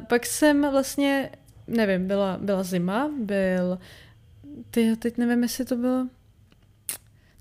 pak 0.08 0.26
jsem 0.26 0.72
vlastně, 0.72 1.30
nevím, 1.68 2.08
byla, 2.08 2.38
byla 2.42 2.64
zima, 2.64 3.12
byl, 3.20 3.80
ty, 4.72 4.96
teď 4.96 5.18
nevím, 5.18 5.44
jestli 5.44 5.66
to 5.66 5.76
bylo, 5.76 6.08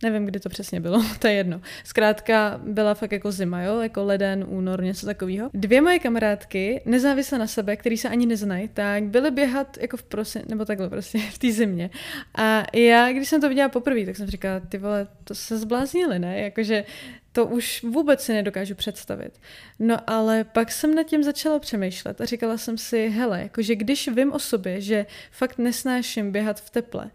Nevím, 0.03 0.25
kdy 0.25 0.41
to 0.41 0.49
přesně 0.49 0.81
bylo, 0.81 1.05
to 1.19 1.27
je 1.27 1.33
jedno. 1.33 1.61
Zkrátka 1.85 2.61
byla 2.65 2.95
fakt 2.95 3.13
jako 3.13 3.33
zima, 3.33 3.63
jo, 3.63 3.81
jako 3.81 4.05
leden, 4.05 4.45
únor, 4.49 4.83
něco 4.83 5.07
takového. 5.07 5.51
Dvě 5.55 5.81
moje 5.81 5.99
kamarádky, 5.99 6.83
nezávisle 6.85 7.39
na 7.39 7.47
sebe, 7.47 7.77
který 7.77 7.97
se 7.97 8.09
ani 8.09 8.27
neznají, 8.27 8.69
tak 8.69 9.05
byly 9.05 9.31
běhat 9.31 9.79
jako 9.81 9.97
v 9.97 10.03
prosin, 10.03 10.43
nebo 10.49 10.65
takhle 10.65 10.91
prostě 10.91 11.19
v 11.31 11.39
té 11.39 11.53
zimě. 11.53 11.91
A 12.35 12.77
já, 12.77 13.13
když 13.13 13.29
jsem 13.29 13.41
to 13.41 13.49
viděla 13.49 13.69
poprvé, 13.69 14.07
tak 14.07 14.17
jsem 14.17 14.27
říkala, 14.27 14.61
ty 14.61 14.79
vole, 14.79 15.07
to 15.25 15.35
se 15.35 15.59
zbláznili, 15.59 16.19
ne? 16.19 16.41
Jakože 16.41 16.85
to 17.33 17.47
už 17.47 17.83
vůbec 17.83 18.23
si 18.23 18.33
nedokážu 18.33 18.75
představit. 18.75 19.41
No 19.79 20.11
ale 20.11 20.45
pak 20.45 20.73
jsem 20.73 20.95
nad 20.95 21.03
tím 21.03 21.23
začala 21.23 21.59
přemýšlet 21.59 22.21
a 22.21 22.25
říkala 22.25 22.59
jsem 22.59 22.79
si, 22.79 23.09
hele, 23.09 23.43
jakože 23.43 23.75
když 23.75 24.09
vím 24.09 24.33
o 24.33 24.39
sobě, 24.39 24.81
že 24.81 25.07
fakt 25.31 25.59
nesnáším 25.59 26.33
běhat 26.33 26.61
v 26.61 26.71
teple, 26.71 27.11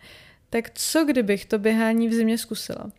tak 0.51 0.71
co 0.73 1.05
kdybych 1.05 1.45
to 1.45 1.59
běhání 1.59 2.07
v 2.07 2.13
zimě 2.13 2.37
zkusila? 2.37 2.91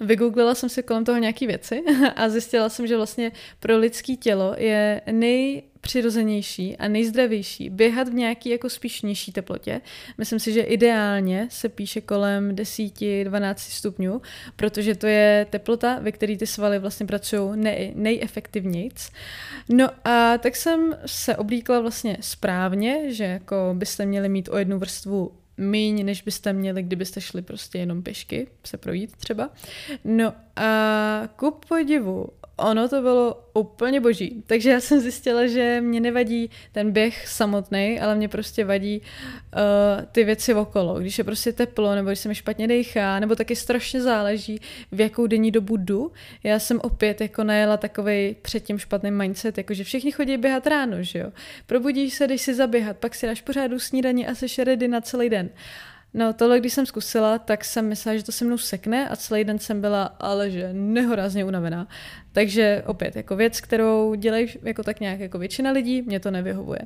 Vygooglila 0.00 0.54
jsem 0.54 0.68
si 0.68 0.82
kolem 0.82 1.04
toho 1.04 1.18
nějaký 1.18 1.46
věci 1.46 1.82
a 2.16 2.28
zjistila 2.28 2.68
jsem, 2.68 2.86
že 2.86 2.96
vlastně 2.96 3.32
pro 3.60 3.78
lidský 3.78 4.16
tělo 4.16 4.54
je 4.58 5.00
nejpřirozenější 5.12 6.76
a 6.76 6.88
nejzdravější 6.88 7.70
běhat 7.70 8.08
v 8.08 8.14
nějaký 8.14 8.48
jako 8.48 8.70
spíš 8.70 9.02
nižší 9.02 9.32
teplotě. 9.32 9.80
Myslím 10.18 10.38
si, 10.38 10.52
že 10.52 10.60
ideálně 10.60 11.48
se 11.50 11.68
píše 11.68 12.00
kolem 12.00 12.50
10-12 12.50 13.54
stupňů, 13.56 14.22
protože 14.56 14.94
to 14.94 15.06
je 15.06 15.46
teplota, 15.50 15.98
ve 15.98 16.12
které 16.12 16.36
ty 16.36 16.46
svaly 16.46 16.78
vlastně 16.78 17.06
pracují 17.06 17.50
nej, 17.54 17.92
nejefektivnějc. 17.94 19.10
No 19.68 19.88
a 20.04 20.38
tak 20.38 20.56
jsem 20.56 20.96
se 21.06 21.36
oblíkla 21.36 21.80
vlastně 21.80 22.16
správně, 22.20 23.14
že 23.14 23.24
jako 23.24 23.56
byste 23.74 24.06
měli 24.06 24.28
mít 24.28 24.48
o 24.48 24.58
jednu 24.58 24.78
vrstvu 24.78 25.32
míň, 25.56 26.04
než 26.06 26.22
byste 26.22 26.52
měli, 26.52 26.82
kdybyste 26.82 27.20
šli 27.20 27.42
prostě 27.42 27.78
jenom 27.78 28.02
pěšky 28.02 28.46
se 28.64 28.76
projít 28.76 29.16
třeba. 29.16 29.50
No 30.04 30.32
a 30.56 31.28
ku 31.36 31.58
podivu, 31.68 32.26
ono 32.56 32.88
to 32.88 33.02
bylo 33.02 33.42
úplně 33.54 34.00
boží. 34.00 34.42
Takže 34.46 34.70
já 34.70 34.80
jsem 34.80 35.00
zjistila, 35.00 35.46
že 35.46 35.80
mě 35.80 36.00
nevadí 36.00 36.50
ten 36.72 36.92
běh 36.92 37.28
samotný, 37.28 38.00
ale 38.00 38.14
mě 38.14 38.28
prostě 38.28 38.64
vadí 38.64 39.00
uh, 39.00 40.04
ty 40.12 40.24
věci 40.24 40.54
okolo. 40.54 40.94
Když 41.00 41.18
je 41.18 41.24
prostě 41.24 41.52
teplo, 41.52 41.94
nebo 41.94 42.08
když 42.08 42.18
se 42.18 42.28
mi 42.28 42.34
špatně 42.34 42.68
dechá, 42.68 43.20
nebo 43.20 43.34
taky 43.34 43.56
strašně 43.56 44.02
záleží, 44.02 44.60
v 44.92 45.00
jakou 45.00 45.26
denní 45.26 45.50
dobu 45.50 45.76
jdu. 45.76 46.12
Já 46.42 46.58
jsem 46.58 46.80
opět 46.82 47.20
jako 47.20 47.44
najela 47.44 47.76
takový 47.76 48.36
předtím 48.42 48.78
špatný 48.78 49.10
mindset, 49.10 49.58
jakože 49.58 49.84
všichni 49.84 50.12
chodí 50.12 50.36
běhat 50.36 50.66
ráno, 50.66 51.02
že 51.02 51.18
jo. 51.18 51.32
Probudíš 51.66 52.14
se, 52.14 52.26
když 52.26 52.42
si 52.42 52.54
zaběhat, 52.54 52.96
pak 52.96 53.14
si 53.14 53.26
dáš 53.26 53.40
pořádu 53.40 53.78
snídaní 53.78 54.26
a 54.26 54.34
jsi 54.34 54.64
ready 54.64 54.88
na 54.88 55.00
celý 55.00 55.30
den. 55.30 55.50
No 56.18 56.32
tohle, 56.32 56.60
když 56.60 56.72
jsem 56.72 56.86
zkusila, 56.86 57.38
tak 57.38 57.64
jsem 57.64 57.88
myslela, 57.88 58.16
že 58.16 58.24
to 58.24 58.32
se 58.32 58.44
mnou 58.44 58.58
sekne 58.58 59.08
a 59.08 59.16
celý 59.16 59.44
den 59.44 59.58
jsem 59.58 59.80
byla, 59.80 60.04
ale 60.04 60.50
že 60.50 60.72
nehorázně 60.72 61.44
unavená. 61.44 61.88
Takže 62.32 62.82
opět, 62.86 63.16
jako 63.16 63.36
věc, 63.36 63.60
kterou 63.60 64.14
dělají 64.14 64.48
jako 64.62 64.82
tak 64.82 65.00
nějak 65.00 65.20
jako 65.20 65.38
většina 65.38 65.70
lidí, 65.70 66.02
mě 66.02 66.20
to 66.20 66.30
nevyhovuje. 66.30 66.78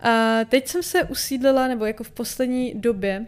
A 0.00 0.38
teď 0.48 0.68
jsem 0.68 0.82
se 0.82 1.04
usídlila, 1.04 1.68
nebo 1.68 1.84
jako 1.84 2.04
v 2.04 2.10
poslední 2.10 2.74
době, 2.74 3.26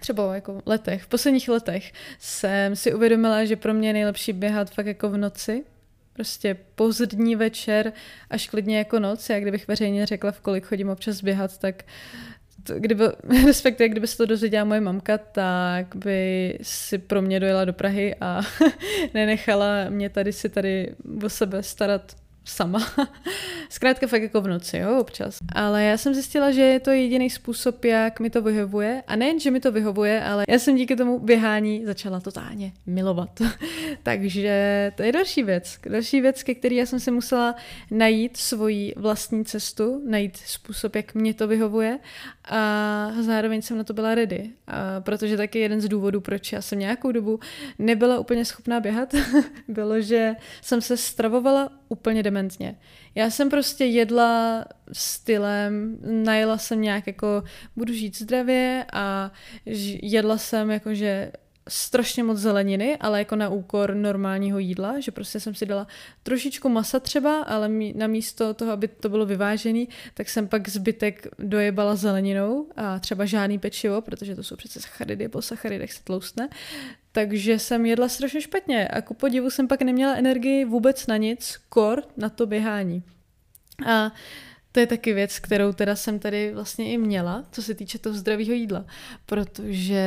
třeba 0.00 0.34
jako 0.34 0.62
letech, 0.66 1.02
v 1.02 1.06
posledních 1.06 1.48
letech 1.48 1.92
jsem 2.18 2.76
si 2.76 2.94
uvědomila, 2.94 3.44
že 3.44 3.56
pro 3.56 3.74
mě 3.74 3.88
je 3.88 3.92
nejlepší 3.92 4.32
běhat 4.32 4.70
fakt 4.70 4.86
jako 4.86 5.10
v 5.10 5.16
noci, 5.16 5.64
prostě 6.12 6.56
pozdní 6.74 7.36
večer, 7.36 7.92
až 8.30 8.48
klidně 8.48 8.78
jako 8.78 9.00
noc. 9.00 9.30
Já 9.30 9.40
kdybych 9.40 9.68
veřejně 9.68 10.06
řekla, 10.06 10.32
v 10.32 10.40
kolik 10.40 10.66
chodím 10.66 10.88
občas 10.88 11.22
běhat, 11.22 11.58
tak 11.58 11.82
kdyby, 12.74 13.04
respektive 13.46 13.88
kdyby 13.88 14.06
se 14.06 14.16
to 14.16 14.26
dozvěděla 14.26 14.64
moje 14.64 14.80
mamka, 14.80 15.18
tak 15.18 15.96
by 15.96 16.58
si 16.62 16.98
pro 16.98 17.22
mě 17.22 17.40
dojela 17.40 17.64
do 17.64 17.72
Prahy 17.72 18.14
a 18.20 18.40
nenechala 19.14 19.88
mě 19.88 20.10
tady 20.10 20.32
si 20.32 20.48
tady 20.48 20.94
o 21.24 21.28
sebe 21.28 21.62
starat 21.62 22.16
sama. 22.46 22.92
Zkrátka 23.68 24.06
fakt 24.06 24.22
jako 24.22 24.40
v 24.40 24.48
noci, 24.48 24.78
jo, 24.78 25.00
občas. 25.00 25.38
Ale 25.54 25.84
já 25.84 25.96
jsem 25.96 26.14
zjistila, 26.14 26.50
že 26.50 26.62
je 26.62 26.80
to 26.80 26.90
jediný 26.90 27.30
způsob, 27.30 27.84
jak 27.84 28.20
mi 28.20 28.30
to 28.30 28.42
vyhovuje. 28.42 29.02
A 29.06 29.16
nejen, 29.16 29.40
že 29.40 29.50
mi 29.50 29.60
to 29.60 29.72
vyhovuje, 29.72 30.24
ale 30.24 30.44
já 30.48 30.58
jsem 30.58 30.76
díky 30.76 30.96
tomu 30.96 31.18
běhání 31.18 31.84
začala 31.84 32.20
totálně 32.20 32.72
milovat. 32.86 33.42
Takže 34.02 34.92
to 34.96 35.02
je 35.02 35.12
další 35.12 35.42
věc. 35.42 35.78
Další 35.88 36.20
věc, 36.20 36.42
ke 36.42 36.54
který 36.54 36.76
já 36.76 36.86
jsem 36.86 37.00
si 37.00 37.10
musela 37.10 37.54
najít 37.90 38.36
svoji 38.36 38.94
vlastní 38.96 39.44
cestu, 39.44 40.02
najít 40.08 40.36
způsob, 40.36 40.96
jak 40.96 41.14
mě 41.14 41.34
to 41.34 41.48
vyhovuje 41.48 41.98
a 42.48 43.12
zároveň 43.20 43.62
jsem 43.62 43.78
na 43.78 43.84
to 43.84 43.92
byla 43.92 44.14
ready. 44.14 44.50
A 44.66 45.00
protože 45.00 45.36
taky 45.36 45.58
jeden 45.58 45.80
z 45.80 45.88
důvodů, 45.88 46.20
proč 46.20 46.52
já 46.52 46.62
jsem 46.62 46.78
nějakou 46.78 47.12
dobu 47.12 47.40
nebyla 47.78 48.18
úplně 48.18 48.44
schopná 48.44 48.80
běhat, 48.80 49.14
bylo, 49.68 50.00
že 50.00 50.34
jsem 50.62 50.80
se 50.80 50.96
stravovala 50.96 51.70
úplně 51.88 52.22
dementně. 52.22 52.76
Já 53.14 53.30
jsem 53.30 53.50
prostě 53.50 53.84
jedla 53.84 54.64
stylem, 54.92 55.98
najela 56.24 56.58
jsem 56.58 56.80
nějak 56.80 57.06
jako 57.06 57.42
budu 57.76 57.92
žít 57.92 58.18
zdravě 58.18 58.84
a 58.92 59.30
jedla 60.02 60.38
jsem 60.38 60.70
jakože 60.70 61.32
strašně 61.68 62.22
moc 62.22 62.38
zeleniny, 62.38 62.96
ale 62.96 63.18
jako 63.18 63.36
na 63.36 63.48
úkor 63.48 63.94
normálního 63.94 64.58
jídla, 64.58 65.00
že 65.00 65.10
prostě 65.10 65.40
jsem 65.40 65.54
si 65.54 65.66
dala 65.66 65.86
trošičku 66.22 66.68
masa 66.68 67.00
třeba, 67.00 67.42
ale 67.42 67.68
na 67.94 68.06
místo 68.06 68.54
toho, 68.54 68.72
aby 68.72 68.88
to 68.88 69.08
bylo 69.08 69.26
vyvážený, 69.26 69.88
tak 70.14 70.28
jsem 70.28 70.48
pak 70.48 70.68
zbytek 70.68 71.26
dojebala 71.38 71.96
zeleninou 71.96 72.66
a 72.76 72.98
třeba 72.98 73.24
žádný 73.24 73.58
pečivo, 73.58 74.00
protože 74.00 74.34
to 74.34 74.42
jsou 74.42 74.56
přece 74.56 74.80
sacharidy, 74.80 75.28
po 75.28 75.42
sacharidech 75.42 75.92
se 75.92 76.04
tloustne. 76.04 76.48
Takže 77.12 77.58
jsem 77.58 77.86
jedla 77.86 78.08
strašně 78.08 78.40
špatně 78.40 78.88
a 78.88 79.00
ku 79.00 79.14
podivu 79.14 79.50
jsem 79.50 79.68
pak 79.68 79.82
neměla 79.82 80.14
energii 80.14 80.64
vůbec 80.64 81.06
na 81.06 81.16
nic, 81.16 81.58
kor 81.68 82.02
na 82.16 82.28
to 82.28 82.46
běhání. 82.46 83.02
A 83.86 84.12
to 84.76 84.80
je 84.80 84.86
taky 84.86 85.12
věc, 85.12 85.38
kterou 85.38 85.72
teda 85.72 85.96
jsem 85.96 86.18
tady 86.18 86.52
vlastně 86.54 86.92
i 86.92 86.98
měla, 86.98 87.44
co 87.52 87.62
se 87.62 87.74
týče 87.74 87.98
toho 87.98 88.16
zdravého 88.16 88.52
jídla, 88.52 88.84
protože 89.26 90.04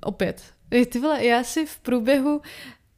opět, 0.00 0.42
ty 0.88 0.98
vole, 0.98 1.24
já 1.24 1.44
si 1.44 1.66
v 1.66 1.78
průběhu 1.78 2.42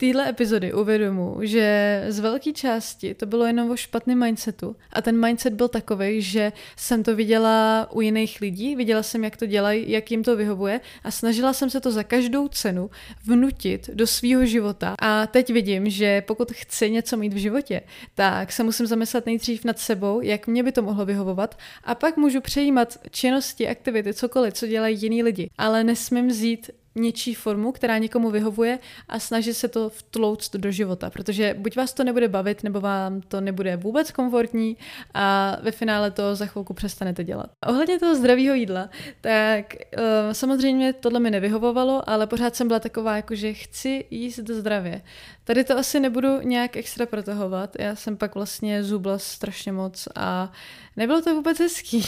téhle 0.03 0.29
epizody 0.29 0.73
uvědomu, 0.73 1.37
že 1.41 2.05
z 2.09 2.19
velké 2.19 2.53
části 2.53 3.15
to 3.15 3.27
bylo 3.27 3.47
jenom 3.47 3.71
o 3.71 3.77
špatném 3.77 4.19
mindsetu. 4.19 4.77
A 4.93 5.03
ten 5.03 5.27
mindset 5.27 5.53
byl 5.53 5.69
takový, 5.69 6.23
že 6.23 6.53
jsem 6.77 7.03
to 7.03 7.17
viděla 7.17 7.89
u 7.93 8.01
jiných 8.01 8.41
lidí, 8.41 8.77
viděla 8.77 9.03
jsem, 9.03 9.25
jak 9.25 9.37
to 9.37 9.47
dělají, 9.47 9.91
jak 9.91 10.11
jim 10.11 10.25
to 10.25 10.37
vyhovuje 10.37 10.81
a 11.05 11.11
snažila 11.11 11.53
jsem 11.53 11.71
se 11.71 11.81
to 11.81 11.91
za 11.93 12.03
každou 12.03 12.49
cenu 12.49 12.91
vnutit 13.25 13.91
do 13.95 14.07
svého 14.07 14.47
života. 14.47 14.95
A 14.99 15.27
teď 15.27 15.53
vidím, 15.53 15.91
že 15.91 16.21
pokud 16.21 16.53
chci 16.53 16.91
něco 16.91 17.17
mít 17.17 17.33
v 17.33 17.37
životě, 17.37 17.81
tak 18.15 18.53
se 18.53 18.63
musím 18.63 18.87
zamyslet 18.87 19.27
nejdřív 19.27 19.65
nad 19.65 19.79
sebou, 19.79 20.21
jak 20.21 20.47
mě 20.47 20.63
by 20.63 20.73
to 20.73 20.83
mohlo 20.83 21.07
vyhovovat 21.07 21.59
a 21.85 21.95
pak 21.95 22.17
můžu 22.17 22.41
přejímat 22.41 22.99
činnosti, 23.11 23.69
aktivity, 23.69 24.15
cokoliv, 24.15 24.55
co 24.55 24.67
dělají 24.67 25.03
jiní 25.03 25.23
lidi. 25.23 25.51
Ale 25.59 25.85
nesmím 25.85 26.29
vzít 26.29 26.71
něčí 26.95 27.35
formu, 27.35 27.73
která 27.73 27.99
někomu 27.99 28.31
vyhovuje 28.31 28.79
a 29.09 29.19
snažit 29.19 29.55
se 29.55 29.69
to 29.69 29.89
vtlouct 29.89 30.57
do 30.57 30.71
života, 30.71 31.11
protože 31.11 31.55
buď 31.59 31.77
vás 31.77 31.93
to 31.93 32.05
nebude 32.05 32.29
bavit, 32.29 32.63
nebo 32.63 32.81
vám 32.81 33.21
to 33.21 33.41
nebude 33.41 33.77
vůbec 33.77 34.11
komfortní 34.11 34.77
a 35.15 35.57
ve 35.63 35.71
finále 35.71 36.11
to 36.11 36.35
za 36.35 36.47
chvilku 36.47 36.75
přestanete 36.75 37.25
dělat. 37.25 37.51
Ohledně 37.67 37.99
toho 37.99 38.15
zdravého 38.15 38.55
jídla, 38.55 38.89
tak 39.21 39.75
uh, 39.75 40.03
samozřejmě 40.33 40.93
tohle 40.93 41.21
mi 41.21 41.31
nevyhovovalo, 41.31 42.11
ale 42.11 42.27
pořád 42.27 42.57
jsem 42.57 42.69
byla 42.69 42.81
taková, 42.81 43.17
jako 43.17 43.35
že 43.35 43.53
chci 43.53 44.05
jíst 44.11 44.51
zdravě. 44.51 45.03
Tady 45.45 45.65
to 45.65 45.79
asi 45.79 46.01
nebudu 46.01 46.41
nějak 46.41 46.77
extra 46.77 47.07
protahovat, 47.07 47.77
já 47.79 47.97
jsem 47.97 48.17
pak 48.17 48.35
vlastně 48.35 48.85
zubla 48.85 49.19
strašně 49.19 49.73
moc 49.73 50.09
a 50.15 50.53
nebylo 50.97 51.23
to 51.23 51.35
vůbec 51.35 51.59
hezký. 51.59 51.99
Uh, 51.99 52.05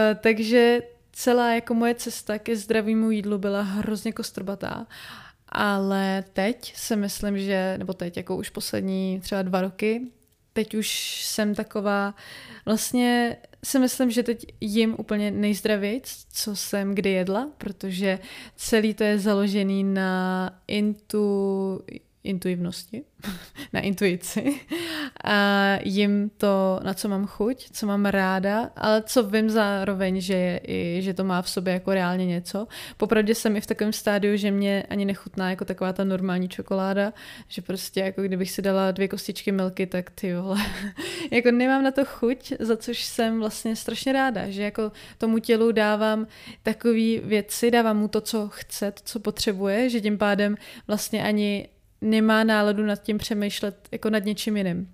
takže 0.20 0.82
celá 1.16 1.54
jako 1.54 1.74
moje 1.74 1.94
cesta 1.94 2.38
ke 2.38 2.56
zdravému 2.56 3.10
jídlu 3.10 3.38
byla 3.38 3.62
hrozně 3.62 4.12
kostrbatá. 4.12 4.86
Ale 5.48 6.24
teď 6.32 6.76
si 6.76 6.96
myslím, 6.96 7.38
že, 7.38 7.78
nebo 7.78 7.92
teď 7.92 8.16
jako 8.16 8.36
už 8.36 8.50
poslední 8.50 9.20
třeba 9.20 9.42
dva 9.42 9.60
roky, 9.60 10.02
teď 10.52 10.74
už 10.74 11.20
jsem 11.24 11.54
taková, 11.54 12.14
vlastně 12.64 13.36
si 13.64 13.78
myslím, 13.78 14.10
že 14.10 14.22
teď 14.22 14.46
jim 14.60 14.94
úplně 14.98 15.30
nejzdravějc, 15.30 16.26
co 16.32 16.56
jsem 16.56 16.94
kdy 16.94 17.10
jedla, 17.10 17.50
protože 17.58 18.18
celý 18.56 18.94
to 18.94 19.04
je 19.04 19.18
založený 19.18 19.84
na 19.84 20.50
intu, 20.66 21.80
intuivnosti, 22.26 23.04
na 23.72 23.80
intuici 23.80 24.60
a 25.24 25.78
jim 25.84 26.30
to, 26.36 26.80
na 26.82 26.94
co 26.94 27.08
mám 27.08 27.26
chuť, 27.26 27.68
co 27.72 27.86
mám 27.86 28.06
ráda, 28.06 28.70
ale 28.76 29.02
co 29.06 29.22
vím 29.22 29.50
zároveň, 29.50 30.20
že, 30.20 30.34
je, 30.34 30.60
i, 30.66 31.02
že 31.02 31.14
to 31.14 31.24
má 31.24 31.42
v 31.42 31.48
sobě 31.48 31.72
jako 31.72 31.94
reálně 31.94 32.26
něco. 32.26 32.66
Popravdě 32.96 33.34
jsem 33.34 33.56
i 33.56 33.60
v 33.60 33.66
takovém 33.66 33.92
stádiu, 33.92 34.36
že 34.36 34.50
mě 34.50 34.82
ani 34.90 35.04
nechutná 35.04 35.50
jako 35.50 35.64
taková 35.64 35.92
ta 35.92 36.04
normální 36.04 36.48
čokoláda, 36.48 37.12
že 37.48 37.62
prostě 37.62 38.00
jako 38.00 38.22
kdybych 38.22 38.50
si 38.50 38.62
dala 38.62 38.90
dvě 38.90 39.08
kostičky 39.08 39.52
milky, 39.52 39.86
tak 39.86 40.10
ty 40.10 40.34
vole, 40.34 40.58
jako 41.30 41.50
nemám 41.50 41.82
na 41.82 41.90
to 41.90 42.04
chuť, 42.04 42.52
za 42.58 42.76
což 42.76 43.04
jsem 43.04 43.40
vlastně 43.40 43.76
strašně 43.76 44.12
ráda, 44.12 44.50
že 44.50 44.62
jako 44.62 44.92
tomu 45.18 45.38
tělu 45.38 45.72
dávám 45.72 46.26
takové 46.62 47.18
věci, 47.22 47.70
dávám 47.70 47.96
mu 47.96 48.08
to, 48.08 48.20
co 48.20 48.48
chce, 48.48 48.92
to, 48.92 49.00
co 49.04 49.20
potřebuje, 49.20 49.90
že 49.90 50.00
tím 50.00 50.18
pádem 50.18 50.56
vlastně 50.86 51.22
ani 51.22 51.68
nemá 52.00 52.44
náladu 52.44 52.86
nad 52.86 53.02
tím 53.02 53.18
přemýšlet 53.18 53.88
jako 53.92 54.10
nad 54.10 54.24
něčím 54.24 54.56
jiným. 54.56 54.92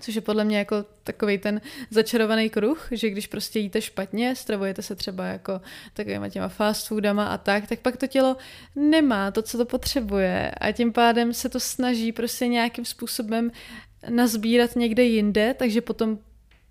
Což 0.00 0.14
je 0.14 0.20
podle 0.20 0.44
mě 0.44 0.58
jako 0.58 0.84
takový 1.04 1.38
ten 1.38 1.60
začarovaný 1.90 2.50
kruh, 2.50 2.88
že 2.90 3.10
když 3.10 3.26
prostě 3.26 3.58
jíte 3.58 3.80
špatně, 3.80 4.36
stravujete 4.36 4.82
se 4.82 4.96
třeba 4.96 5.26
jako 5.26 5.60
takovýma 5.92 6.28
těma 6.28 6.48
fast 6.48 6.88
foodama 6.88 7.26
a 7.26 7.38
tak, 7.38 7.66
tak 7.66 7.78
pak 7.78 7.96
to 7.96 8.06
tělo 8.06 8.36
nemá 8.76 9.30
to, 9.30 9.42
co 9.42 9.58
to 9.58 9.64
potřebuje 9.64 10.50
a 10.50 10.72
tím 10.72 10.92
pádem 10.92 11.34
se 11.34 11.48
to 11.48 11.60
snaží 11.60 12.12
prostě 12.12 12.46
nějakým 12.46 12.84
způsobem 12.84 13.50
nazbírat 14.08 14.76
někde 14.76 15.02
jinde, 15.02 15.54
takže 15.58 15.80
potom 15.80 16.18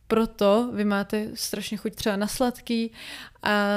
proto 0.07 0.69
vy 0.73 0.85
máte 0.85 1.27
strašně 1.33 1.77
chuť 1.77 1.95
třeba 1.95 2.15
na 2.15 2.27
sladký 2.27 2.91
a 3.43 3.67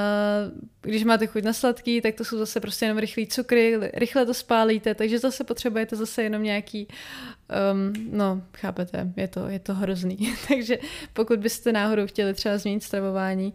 když 0.83 1.05
máte 1.05 1.27
chuť 1.27 1.43
na 1.43 1.53
sladký, 1.53 2.01
tak 2.01 2.15
to 2.15 2.25
jsou 2.25 2.39
zase 2.39 2.61
prostě 2.61 2.85
jenom 2.85 2.99
rychlý 2.99 3.27
cukry, 3.27 3.79
rychle 3.95 4.27
to 4.27 4.35
spálíte, 4.35 4.95
takže 4.95 5.19
zase 5.19 5.45
potřebujete 5.45 5.97
zase 5.97 6.23
jenom 6.23 6.43
nějaký, 6.43 6.89
um, 7.73 7.93
no 8.11 8.43
chápete, 8.57 9.13
je 9.17 9.29
to, 9.29 9.49
je 9.49 9.59
to 9.59 9.75
hrozný. 9.75 10.35
takže 10.49 10.79
pokud 11.13 11.39
byste 11.39 11.73
náhodou 11.73 12.07
chtěli 12.07 12.35
třeba 12.35 12.59
změnit 12.59 12.83
stravování, 12.83 13.55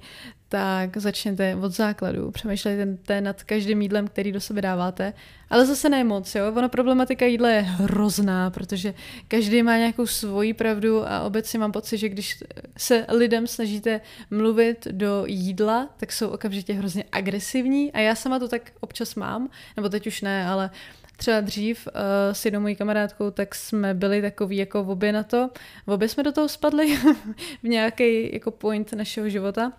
tak 0.52 0.98
začněte 0.98 1.56
od 1.56 1.72
základu, 1.72 2.32
přemýšlejte 2.32 3.22
nad 3.22 3.44
každým 3.44 3.82
jídlem, 3.82 4.08
který 4.08 4.32
do 4.32 4.42
sebe 4.42 4.62
dáváte, 4.62 5.14
ale 5.50 5.66
zase 5.66 5.90
ne 5.90 6.04
moc, 6.04 6.36
jo. 6.36 6.54
Ono 6.56 6.70
problematika 6.70 7.26
jídla 7.26 7.50
je 7.50 7.62
hrozná, 7.62 8.50
protože 8.50 8.94
každý 9.28 9.64
má 9.64 9.78
nějakou 9.78 10.06
svoji 10.06 10.54
pravdu 10.54 11.08
a 11.08 11.22
obecně 11.22 11.60
mám 11.60 11.72
pocit, 11.72 11.98
že 11.98 12.10
když 12.10 12.44
se 12.78 13.06
lidem 13.10 13.48
snažíte 13.48 14.02
mluvit 14.32 14.88
do 14.92 15.24
jídla, 15.28 15.90
tak 15.98 16.12
jsou 16.12 16.28
okamžitě 16.30 16.74
hrozně 16.74 17.04
agresivní 17.12 17.92
a 17.92 18.00
já 18.00 18.16
sama 18.16 18.40
to 18.40 18.48
tak 18.48 18.72
občas 18.80 19.16
mám, 19.16 19.50
nebo 19.78 19.90
teď 19.90 20.08
už 20.08 20.22
ne, 20.22 20.48
ale 20.48 20.70
třeba 21.18 21.42
dřív 21.42 21.88
uh, 21.88 21.94
s 22.32 22.46
jednou 22.46 22.60
mojí 22.60 22.76
kamarádkou, 22.76 23.32
tak 23.32 23.56
jsme 23.56 23.94
byli 23.94 24.22
takový 24.22 24.58
jako 24.58 24.82
obě 24.82 25.12
na 25.12 25.24
to. 25.24 25.50
Obě 25.86 26.10
jsme 26.10 26.24
do 26.24 26.32
toho 26.32 26.50
spadli 26.50 26.98
v 27.64 27.68
nějaký 27.68 28.34
jako 28.34 28.52
point 28.52 28.94
našeho 28.94 29.30
života. 29.30 29.72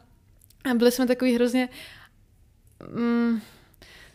A 0.70 0.75
byli 0.75 0.92
jsme 0.92 1.07
takový 1.07 1.35
hrozně... 1.35 1.68
Mm, 2.94 3.40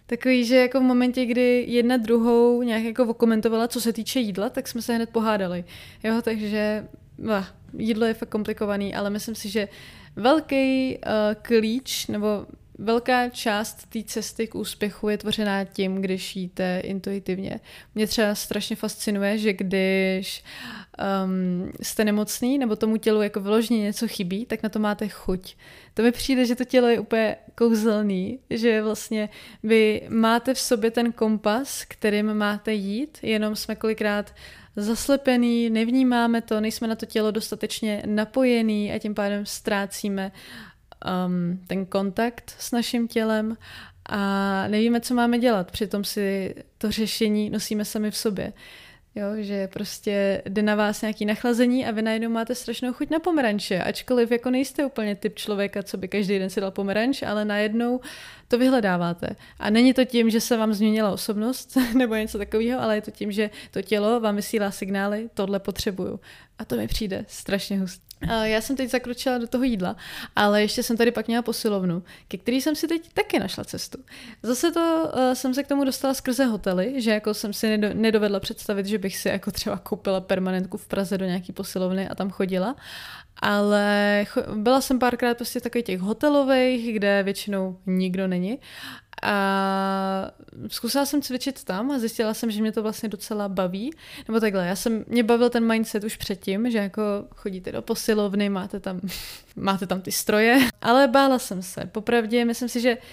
takový, 0.05 0.45
že 0.45 0.55
jako 0.55 0.79
v 0.79 0.83
momentě, 0.83 1.25
kdy 1.25 1.65
jedna 1.67 1.97
druhou 1.97 2.63
nějak 2.63 2.83
jako 2.83 3.03
okomentovala, 3.03 3.67
co 3.67 3.81
se 3.81 3.93
týče 3.93 4.19
jídla, 4.19 4.49
tak 4.49 4.67
jsme 4.67 4.81
se 4.81 4.95
hned 4.95 5.10
pohádali. 5.10 5.63
Jo, 6.03 6.21
takže 6.21 6.88
bah, 7.17 7.45
jídlo 7.77 8.05
je 8.05 8.13
fakt 8.13 8.29
komplikovaný, 8.29 8.95
ale 8.95 9.10
myslím 9.10 9.36
si, 9.36 9.49
že 9.49 9.67
velký 10.15 10.97
uh, 10.97 11.12
klíč 11.41 12.07
nebo 12.07 12.45
velká 12.77 13.29
část 13.29 13.89
té 13.89 14.03
cesty 14.03 14.47
k 14.47 14.55
úspěchu 14.55 15.09
je 15.09 15.17
tvořená 15.17 15.63
tím, 15.63 16.01
když 16.01 16.35
jíte 16.35 16.81
intuitivně. 16.83 17.59
Mě 17.95 18.07
třeba 18.07 18.35
strašně 18.35 18.75
fascinuje, 18.75 19.37
že 19.37 19.53
když 19.53 20.43
um, 21.25 21.71
jste 21.81 22.05
nemocný 22.05 22.57
nebo 22.57 22.75
tomu 22.75 22.97
tělu 22.97 23.21
jako 23.21 23.39
vyloženě 23.39 23.81
něco 23.81 24.07
chybí, 24.07 24.45
tak 24.45 24.63
na 24.63 24.69
to 24.69 24.79
máte 24.79 25.07
chuť. 25.07 25.55
To 25.93 26.03
mi 26.03 26.11
přijde, 26.11 26.45
že 26.45 26.55
to 26.55 26.65
tělo 26.65 26.87
je 26.87 26.99
úplně 26.99 27.35
kouzelný, 27.55 28.39
že 28.49 28.81
vlastně 28.81 29.29
vy 29.63 30.01
máte 30.09 30.53
v 30.53 30.59
sobě 30.59 30.91
ten 30.91 31.11
kompas, 31.11 31.85
kterým 31.85 32.33
máte 32.33 32.73
jít, 32.73 33.17
jenom 33.21 33.55
jsme 33.55 33.75
kolikrát 33.75 34.33
zaslepený, 34.75 35.69
nevnímáme 35.69 36.41
to, 36.41 36.61
nejsme 36.61 36.87
na 36.87 36.95
to 36.95 37.05
tělo 37.05 37.31
dostatečně 37.31 38.03
napojený 38.05 38.91
a 38.91 38.99
tím 38.99 39.15
pádem 39.15 39.45
ztrácíme 39.45 40.31
um, 41.05 41.60
ten 41.67 41.86
kontakt 41.86 42.55
s 42.60 42.71
naším 42.71 43.07
tělem 43.07 43.57
a 44.10 44.67
nevíme, 44.67 45.01
co 45.01 45.13
máme 45.13 45.39
dělat. 45.39 45.71
Přitom 45.71 46.03
si 46.03 46.55
to 46.77 46.91
řešení 46.91 47.49
nosíme 47.49 47.86
sami 47.86 48.12
v 48.12 48.17
sobě. 48.17 48.53
Jo, 49.17 49.27
že 49.38 49.67
prostě 49.67 50.41
jde 50.45 50.62
na 50.62 50.75
vás 50.75 51.01
nějaký 51.01 51.25
nachlazení 51.25 51.86
a 51.86 51.91
vy 51.91 52.01
najednou 52.01 52.29
máte 52.29 52.55
strašnou 52.55 52.93
chuť 52.93 53.10
na 53.10 53.19
pomeranče, 53.19 53.83
ačkoliv 53.83 54.31
jako 54.31 54.49
nejste 54.49 54.86
úplně 54.86 55.15
typ 55.15 55.36
člověka, 55.36 55.83
co 55.83 55.97
by 55.97 56.07
každý 56.07 56.39
den 56.39 56.49
si 56.49 56.62
dal 56.62 56.71
pomeranč, 56.71 57.23
ale 57.23 57.45
najednou 57.45 57.99
to 58.47 58.57
vyhledáváte. 58.57 59.27
A 59.60 59.69
není 59.69 59.93
to 59.93 60.05
tím, 60.05 60.29
že 60.29 60.41
se 60.41 60.57
vám 60.57 60.73
změnila 60.73 61.12
osobnost 61.12 61.77
nebo 61.95 62.15
něco 62.15 62.38
takového, 62.38 62.81
ale 62.81 62.95
je 62.95 63.01
to 63.01 63.12
tím, 63.12 63.31
že 63.31 63.49
to 63.71 63.81
tělo 63.81 64.19
vám 64.19 64.36
vysílá 64.36 64.71
signály, 64.71 65.29
tohle 65.33 65.60
potřebuju. 65.60 66.19
A 66.60 66.65
to 66.65 66.75
mi 66.75 66.88
přijde 66.88 67.25
strašně 67.27 67.79
hustý. 67.79 68.07
Já 68.21 68.62
jsem 68.62 68.75
teď 68.75 68.89
zakročila 68.89 69.38
do 69.38 69.47
toho 69.47 69.63
jídla, 69.63 69.95
ale 70.36 70.62
ještě 70.62 70.84
jsem 70.84 70.97
tady 70.97 71.12
pak 71.12 71.27
měla 71.27 71.41
posilovnu, 71.41 72.03
ke 72.27 72.38
který 72.38 72.62
jsem 72.62 72.75
si 72.75 72.88
teď 72.88 73.13
taky 73.13 73.39
našla 73.39 73.63
cestu. 73.63 73.97
Zase 74.43 74.71
to 74.71 75.12
uh, 75.13 75.34
jsem 75.34 75.53
se 75.53 75.63
k 75.63 75.67
tomu 75.67 75.84
dostala 75.84 76.13
skrze 76.13 76.45
hotely, 76.45 77.01
že 77.01 77.12
jako 77.12 77.34
jsem 77.34 77.53
si 77.53 77.67
nedo, 77.67 77.93
nedovedla 77.93 78.39
představit, 78.39 78.86
že 78.86 78.97
bych 78.97 79.17
si 79.17 79.30
jako 79.30 79.51
třeba 79.51 79.77
koupila 79.77 80.21
permanentku 80.21 80.77
v 80.77 80.88
Praze 80.88 81.17
do 81.17 81.25
nějaký 81.25 81.53
posilovny 81.53 82.10
a 82.10 82.15
tam 82.15 82.30
chodila. 82.30 82.75
Ale 83.39 84.26
byla 84.56 84.82
jsem 84.82 85.00
párkrát 85.00 85.38
prostě 85.38 85.62
takových 85.62 85.86
těch 85.86 86.00
hotelových, 86.00 86.93
kde 86.93 87.23
většinou 87.23 87.78
nikdo 87.86 88.28
není 88.28 88.60
a 89.23 90.32
zkusila 90.67 91.06
jsem 91.06 91.21
cvičit 91.21 91.63
tam 91.63 91.91
a 91.91 92.00
zjistila 92.00 92.34
jsem, 92.34 92.52
že 92.52 92.62
mě 92.62 92.71
to 92.71 92.84
vlastně 92.84 93.10
docela 93.10 93.50
baví. 93.50 93.91
Nebo 94.28 94.39
takhle, 94.39 94.67
já 94.67 94.76
jsem, 94.76 95.06
mě 95.08 95.23
bavil 95.23 95.50
ten 95.50 95.67
mindset 95.67 96.04
už 96.04 96.17
předtím, 96.17 96.71
že 96.71 96.78
jako 96.78 97.02
chodíte 97.36 97.71
do 97.71 97.82
posilovny, 97.82 98.50
máte 98.50 98.80
tam, 98.80 99.02
máte 99.56 99.88
tam 99.88 100.02
ty 100.02 100.12
stroje, 100.12 100.60
ale 100.82 101.08
bála 101.08 101.39
jsem 101.39 101.62
se. 101.62 101.86
Popravdě, 101.86 102.45
myslím 102.45 102.69
si, 102.69 102.82
že 102.82 102.97
uh, 102.97 103.04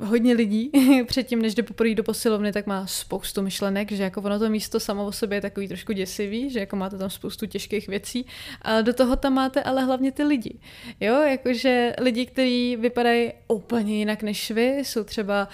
hodně 0.00 0.34
lidí 0.34 0.70
předtím, 1.06 1.42
než 1.42 1.54
jde 1.54 1.62
poprvé 1.62 1.94
do 1.94 2.02
posilovny, 2.02 2.52
tak 2.52 2.66
má 2.66 2.86
spoustu 2.86 3.42
myšlenek, 3.42 3.92
že 3.92 4.02
jako 4.02 4.20
ono 4.20 4.38
to 4.38 4.48
místo 4.48 4.80
samo 4.80 5.06
o 5.06 5.12
sobě 5.12 5.36
je 5.36 5.40
takový 5.42 5.68
trošku 5.68 5.92
děsivý, 5.92 6.50
že 6.50 6.60
jako 6.60 6.76
máte 6.76 6.98
tam 6.98 7.10
spoustu 7.10 7.46
těžkých 7.46 7.88
věcí, 7.88 8.26
ale 8.62 8.82
do 8.82 8.92
toho 8.92 9.16
tam 9.16 9.34
máte 9.34 9.62
ale 9.62 9.84
hlavně 9.84 10.12
ty 10.12 10.22
lidi. 10.22 10.58
Jo, 11.00 11.14
jakože 11.20 11.94
lidi, 12.00 12.26
kteří 12.26 12.76
vypadají 12.76 13.32
úplně 13.48 13.98
jinak 13.98 14.22
než 14.22 14.50
vy, 14.50 14.78
jsou 14.78 15.04
třeba 15.04 15.48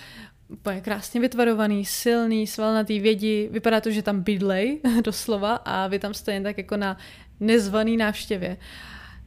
úplně 0.49 0.81
krásně 0.81 1.21
vytvarovaný, 1.21 1.85
silný, 1.85 2.47
svalnatý, 2.47 3.01
vědi, 3.01 3.49
vypadá 3.53 3.81
to, 3.81 3.91
že 3.91 4.03
tam 4.03 4.21
bydlej, 4.21 4.81
doslova, 5.05 5.55
a 5.55 5.87
vy 5.87 5.99
tam 5.99 6.15
jste 6.15 6.33
jen 6.33 6.43
tak 6.43 6.59
jako 6.59 6.77
na 6.77 6.97
nezvaný 7.41 7.97
návštěvě. 7.97 8.57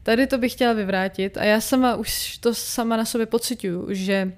Tady 0.03 0.27
to 0.27 0.37
bych 0.37 0.51
chtěla 0.51 0.73
vyvrátit 0.73 1.37
a 1.37 1.43
já 1.43 1.61
sama 1.61 1.95
už 1.95 2.37
to 2.37 2.53
sama 2.53 2.97
na 2.97 3.05
sobě 3.05 3.25
pocituju, 3.25 3.87
že 3.89 4.33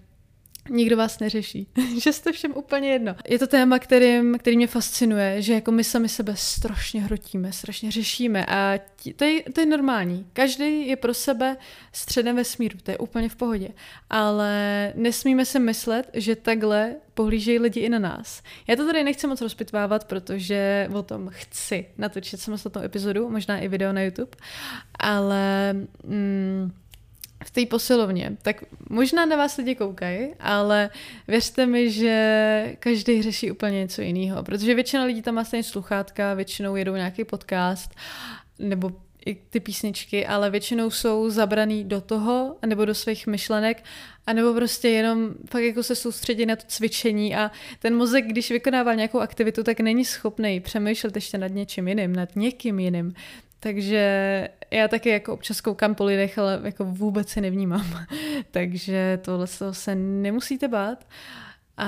Nikdo 0.69 0.97
vás 0.97 1.19
neřeší, 1.19 1.67
že 2.03 2.13
jste 2.13 2.31
všem 2.31 2.51
úplně 2.55 2.89
jedno. 2.89 3.15
Je 3.29 3.39
to 3.39 3.47
téma, 3.47 3.79
kterým, 3.79 4.37
který 4.37 4.57
mě 4.57 4.67
fascinuje, 4.67 5.41
že 5.41 5.53
jako 5.53 5.71
my 5.71 5.83
sami 5.83 6.09
sebe 6.09 6.35
strašně 6.35 7.01
hrotíme, 7.01 7.51
strašně 7.51 7.91
řešíme 7.91 8.45
a 8.45 8.79
tí, 8.95 9.13
to, 9.13 9.23
je, 9.23 9.43
to 9.43 9.59
je 9.59 9.65
normální. 9.65 10.27
Každý 10.33 10.87
je 10.87 10.95
pro 10.95 11.13
sebe 11.13 11.57
středem 11.91 12.35
vesmíru, 12.35 12.77
to 12.83 12.91
je 12.91 12.97
úplně 12.97 13.29
v 13.29 13.35
pohodě. 13.35 13.69
Ale 14.09 14.93
nesmíme 14.95 15.45
se 15.45 15.59
myslet, 15.59 16.09
že 16.13 16.35
takhle 16.35 16.95
pohlížejí 17.13 17.59
lidi 17.59 17.79
i 17.79 17.89
na 17.89 17.99
nás. 17.99 18.41
Já 18.67 18.75
to 18.75 18.85
tady 18.85 19.03
nechci 19.03 19.27
moc 19.27 19.41
rozpitvávat, 19.41 20.05
protože 20.05 20.89
o 20.93 21.03
tom 21.03 21.29
chci 21.31 21.85
natočit 21.97 22.39
samostatnou 22.39 22.81
epizodu, 22.81 23.29
možná 23.29 23.57
i 23.57 23.67
video 23.67 23.93
na 23.93 24.01
YouTube, 24.01 24.31
ale... 24.99 25.73
Mm, 26.03 26.71
v 27.45 27.51
té 27.51 27.65
posilovně, 27.65 28.37
tak 28.41 28.63
možná 28.89 29.25
na 29.25 29.35
vás 29.35 29.57
lidi 29.57 29.75
koukají, 29.75 30.27
ale 30.39 30.89
věřte 31.27 31.65
mi, 31.65 31.91
že 31.91 32.75
každý 32.79 33.21
řeší 33.21 33.51
úplně 33.51 33.79
něco 33.79 34.01
jiného, 34.01 34.43
protože 34.43 34.75
většina 34.75 35.03
lidí 35.03 35.21
tam 35.21 35.35
má 35.35 35.43
stejně 35.43 35.63
sluchátka, 35.63 36.33
většinou 36.33 36.75
jedou 36.75 36.95
nějaký 36.95 37.23
podcast 37.23 37.95
nebo 38.59 38.91
i 39.25 39.35
ty 39.35 39.59
písničky, 39.59 40.27
ale 40.27 40.49
většinou 40.49 40.89
jsou 40.89 41.29
zabraný 41.29 41.83
do 41.83 42.01
toho, 42.01 42.55
nebo 42.65 42.85
do 42.85 42.95
svých 42.95 43.27
myšlenek, 43.27 43.83
a 44.27 44.33
nebo 44.33 44.53
prostě 44.53 44.89
jenom 44.89 45.33
fakt 45.49 45.63
jako 45.63 45.83
se 45.83 45.95
soustředí 45.95 46.45
na 46.45 46.55
to 46.55 46.63
cvičení 46.67 47.35
a 47.35 47.51
ten 47.79 47.95
mozek, 47.95 48.25
když 48.25 48.51
vykonává 48.51 48.93
nějakou 48.93 49.19
aktivitu, 49.19 49.63
tak 49.63 49.79
není 49.79 50.05
schopný 50.05 50.59
přemýšlet 50.59 51.15
ještě 51.15 51.37
nad 51.37 51.47
něčím 51.47 51.87
jiným, 51.87 52.15
nad 52.15 52.35
někým 52.35 52.79
jiným. 52.79 53.13
Takže 53.63 54.49
já 54.71 54.87
taky 54.87 55.09
jako 55.09 55.33
občas 55.33 55.61
koukám 55.61 55.95
po 55.95 56.05
lidech, 56.05 56.37
ale 56.37 56.61
jako 56.63 56.85
vůbec 56.85 57.29
se 57.29 57.41
nevnímám. 57.41 58.05
Takže 58.51 59.19
tohle 59.21 59.47
se 59.71 59.95
nemusíte 59.95 60.67
bát. 60.67 61.07
A, 61.77 61.87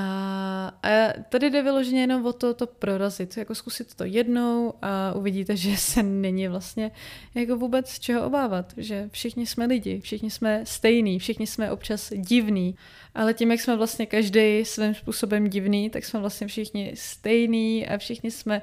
a 0.83 1.13
tady 1.29 1.49
jde 1.49 1.63
vyloženě 1.63 2.01
jenom 2.01 2.25
o 2.25 2.33
to, 2.33 2.53
to 2.53 2.67
prorazit, 2.67 3.37
jako 3.37 3.55
zkusit 3.55 3.95
to 3.95 4.03
jednou 4.03 4.73
a 4.81 5.13
uvidíte, 5.13 5.57
že 5.57 5.77
se 5.77 6.03
není 6.03 6.47
vlastně 6.47 6.91
jako 7.35 7.57
vůbec 7.57 7.99
čeho 7.99 8.25
obávat, 8.25 8.73
že 8.77 9.09
všichni 9.11 9.45
jsme 9.45 9.65
lidi, 9.65 10.01
všichni 10.01 10.31
jsme 10.31 10.61
stejní, 10.63 11.19
všichni 11.19 11.47
jsme 11.47 11.71
občas 11.71 12.13
divní, 12.15 12.75
ale 13.15 13.33
tím, 13.33 13.51
jak 13.51 13.61
jsme 13.61 13.75
vlastně 13.75 14.05
každý 14.05 14.65
svým 14.65 14.95
způsobem 14.95 15.49
divný, 15.49 15.89
tak 15.89 16.05
jsme 16.05 16.19
vlastně 16.19 16.47
všichni 16.47 16.91
stejní 16.95 17.87
a 17.87 17.97
všichni 17.97 18.31
jsme 18.31 18.61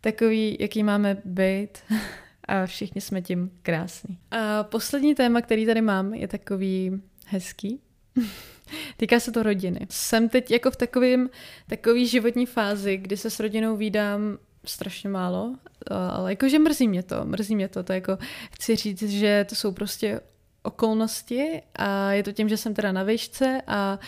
takový, 0.00 0.56
jaký 0.60 0.82
máme 0.82 1.16
být. 1.24 1.78
a 2.48 2.66
všichni 2.66 3.00
jsme 3.00 3.22
tím 3.22 3.50
krásní. 3.62 4.18
A 4.30 4.62
poslední 4.62 5.14
téma, 5.14 5.40
který 5.40 5.66
tady 5.66 5.80
mám, 5.80 6.14
je 6.14 6.28
takový 6.28 7.02
hezký. 7.26 7.80
Týká 8.96 9.20
se 9.20 9.32
to 9.32 9.42
rodiny. 9.42 9.86
Jsem 9.90 10.28
teď 10.28 10.50
jako 10.50 10.70
v 10.70 10.76
takovým, 10.76 11.30
takový 11.66 12.06
životní 12.06 12.46
fázi, 12.46 12.96
kdy 12.96 13.16
se 13.16 13.30
s 13.30 13.40
rodinou 13.40 13.76
výdám 13.76 14.38
strašně 14.64 15.10
málo, 15.10 15.54
ale 15.90 16.32
jakože 16.32 16.58
mrzí 16.58 16.88
mě 16.88 17.02
to, 17.02 17.24
mrzí 17.24 17.56
mě 17.56 17.68
to, 17.68 17.82
to 17.82 17.92
jako 17.92 18.18
chci 18.50 18.76
říct, 18.76 19.02
že 19.02 19.46
to 19.48 19.54
jsou 19.54 19.72
prostě 19.72 20.20
okolnosti 20.62 21.62
a 21.76 22.12
je 22.12 22.22
to 22.22 22.32
tím, 22.32 22.48
že 22.48 22.56
jsem 22.56 22.74
teda 22.74 22.92
na 22.92 23.02
výšce 23.02 23.62
a 23.66 23.98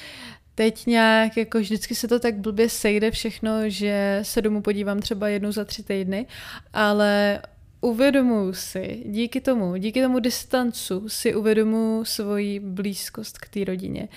teď 0.55 0.87
nějak, 0.87 1.37
jako 1.37 1.59
vždycky 1.59 1.94
se 1.94 2.09
to 2.09 2.20
tak 2.20 2.35
blbě 2.35 2.68
sejde 2.68 3.11
všechno, 3.11 3.68
že 3.68 4.20
se 4.22 4.42
domů 4.42 4.62
podívám 4.62 5.00
třeba 5.00 5.29
jednou 5.29 5.53
za 5.53 5.64
tři 5.64 5.83
týdny, 5.83 6.26
ale 6.72 7.42
uvědomuji 7.81 8.53
si, 8.53 9.03
díky 9.07 9.40
tomu, 9.40 9.77
díky 9.77 10.03
tomu 10.03 10.19
distancu 10.19 11.09
si 11.09 11.35
uvědomuji 11.35 12.05
svoji 12.05 12.61
blízkost 12.61 13.38
k 13.38 13.49
té 13.49 13.64
rodině. 13.64 14.09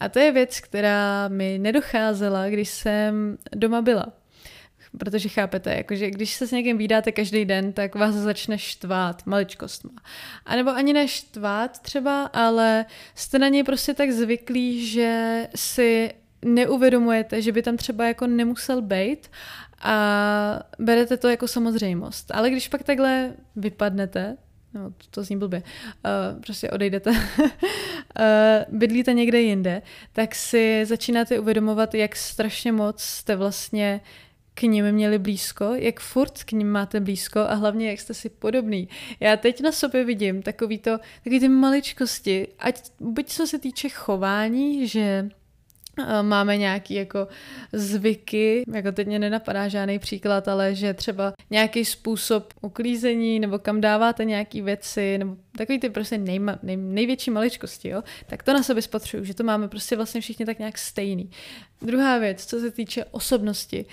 A 0.00 0.08
to 0.08 0.18
je 0.18 0.32
věc, 0.32 0.60
která 0.60 1.28
mi 1.28 1.58
nedocházela, 1.58 2.48
když 2.48 2.68
jsem 2.68 3.38
doma 3.54 3.82
byla. 3.82 4.06
Protože 4.98 5.28
chápete, 5.28 5.74
jakože 5.74 6.10
když 6.10 6.34
se 6.34 6.46
s 6.46 6.50
někým 6.50 6.78
vydáte 6.78 7.12
každý 7.12 7.44
den, 7.44 7.72
tak 7.72 7.94
vás 7.94 8.14
začne 8.14 8.58
štvát 8.58 9.26
maličkostma. 9.26 9.90
A 10.46 10.56
nebo 10.56 10.70
ani 10.70 10.92
neštvát 10.92 11.78
třeba, 11.78 12.24
ale 12.24 12.84
jste 13.14 13.38
na 13.38 13.48
něj 13.48 13.62
prostě 13.62 13.94
tak 13.94 14.10
zvyklí, 14.10 14.86
že 14.86 15.48
si 15.54 16.10
neuvědomujete, 16.44 17.42
že 17.42 17.52
by 17.52 17.62
tam 17.62 17.76
třeba 17.76 18.06
jako 18.06 18.26
nemusel 18.26 18.82
být 18.82 19.28
a 19.82 20.60
berete 20.78 21.16
to 21.16 21.28
jako 21.28 21.48
samozřejmost. 21.48 22.30
Ale 22.30 22.50
když 22.50 22.68
pak 22.68 22.82
takhle 22.82 23.32
vypadnete, 23.56 24.36
no 24.74 24.90
to, 24.90 25.06
to 25.10 25.24
zní 25.24 25.36
blbě, 25.36 25.62
uh, 25.62 26.40
prostě 26.40 26.70
odejdete, 26.70 27.10
uh, 27.10 27.16
bydlíte 28.78 29.12
někde 29.12 29.40
jinde, 29.40 29.82
tak 30.12 30.34
si 30.34 30.86
začínáte 30.86 31.40
uvědomovat, 31.40 31.94
jak 31.94 32.16
strašně 32.16 32.72
moc 32.72 33.02
jste 33.02 33.36
vlastně 33.36 34.00
k 34.54 34.62
ním 34.62 34.92
měli 34.92 35.18
blízko, 35.18 35.74
jak 35.74 36.00
furt 36.00 36.44
k 36.44 36.52
ním 36.52 36.70
máte 36.70 37.00
blízko 37.00 37.40
a 37.40 37.54
hlavně 37.54 37.90
jak 37.90 38.00
jste 38.00 38.14
si 38.14 38.28
podobný. 38.28 38.88
Já 39.20 39.36
teď 39.36 39.60
na 39.60 39.72
sobě 39.72 40.04
vidím 40.04 40.42
takový 40.42 40.78
to, 40.78 40.98
takový 41.24 41.40
ty 41.40 41.48
maličkosti, 41.48 42.48
ať 42.58 42.90
buď 43.00 43.28
co 43.28 43.46
se 43.46 43.58
týče 43.58 43.88
chování, 43.88 44.88
že 44.88 45.28
máme 46.22 46.56
nějaký 46.56 46.94
jako 46.94 47.28
zvyky, 47.72 48.62
jako 48.74 48.92
teď 48.92 49.06
mě 49.06 49.18
nenapadá 49.18 49.68
žádný 49.68 49.98
příklad, 49.98 50.48
ale 50.48 50.74
že 50.74 50.94
třeba 50.94 51.32
nějaký 51.50 51.84
způsob 51.84 52.54
uklízení 52.60 53.40
nebo 53.40 53.58
kam 53.58 53.80
dáváte 53.80 54.24
nějaký 54.24 54.62
věci, 54.62 55.18
nebo 55.18 55.36
takový 55.56 55.78
ty 55.78 55.90
prostě 55.90 56.18
nejma, 56.18 56.58
nej, 56.62 56.76
největší 56.76 57.30
maličkosti, 57.30 57.88
jo, 57.88 58.02
tak 58.26 58.42
to 58.42 58.52
na 58.52 58.62
sobě 58.62 58.82
spatřuju, 58.82 59.24
že 59.24 59.34
to 59.34 59.44
máme 59.44 59.68
prostě 59.68 59.96
vlastně 59.96 60.20
všichni 60.20 60.46
tak 60.46 60.58
nějak 60.58 60.78
stejný. 60.78 61.30
Druhá 61.82 62.18
věc, 62.18 62.46
co 62.46 62.60
se 62.60 62.70
týče 62.70 63.04
osobnosti 63.04 63.86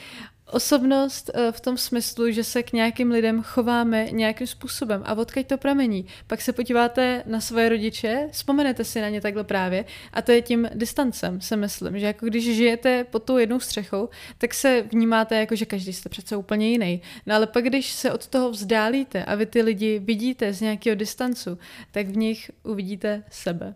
osobnost 0.54 1.32
eh, 1.34 1.52
v 1.52 1.62
tom 1.62 1.78
smyslu, 1.78 2.32
že 2.32 2.44
se 2.44 2.64
k 2.64 2.74
nějakým 2.74 3.12
lidem 3.12 3.44
chováme 3.44 4.08
nějakým 4.12 4.48
způsobem. 4.48 5.02
A 5.06 5.14
odkud 5.14 5.46
to 5.46 5.58
pramení? 5.58 6.06
Pak 6.28 6.42
se 6.42 6.54
podíváte 6.54 7.24
na 7.26 7.42
svoje 7.42 7.70
rodiče, 7.70 8.30
vzpomenete 8.32 8.84
si 8.84 9.02
na 9.02 9.10
ně 9.10 9.22
takhle 9.22 9.44
právě 9.44 9.86
a 10.14 10.22
to 10.22 10.32
je 10.32 10.42
tím 10.42 10.70
distancem, 10.74 11.42
se 11.42 11.56
myslím, 11.56 12.00
že 12.00 12.06
jako 12.06 12.26
když 12.26 12.56
žijete 12.56 13.04
pod 13.04 13.24
tou 13.24 13.38
jednou 13.38 13.60
střechou, 13.60 14.10
tak 14.38 14.54
se 14.54 14.82
vnímáte 14.82 15.36
jako, 15.36 15.56
že 15.56 15.66
každý 15.66 15.94
jste 15.94 16.10
přece 16.10 16.36
úplně 16.36 16.70
jiný. 16.70 17.02
No 17.26 17.36
ale 17.36 17.48
pak, 17.48 17.64
když 17.64 17.92
se 17.92 18.12
od 18.12 18.28
toho 18.28 18.52
vzdálíte 18.52 19.26
a 19.26 19.36
vy 19.36 19.46
ty 19.46 19.62
lidi 19.62 20.00
vidíte 20.00 20.54
z 20.54 20.62
nějakého 20.62 20.96
distancu, 20.96 21.58
tak 21.92 22.08
v 22.08 22.18
nich 22.18 22.52
uvidíte 22.64 23.24
sebe. 23.32 23.76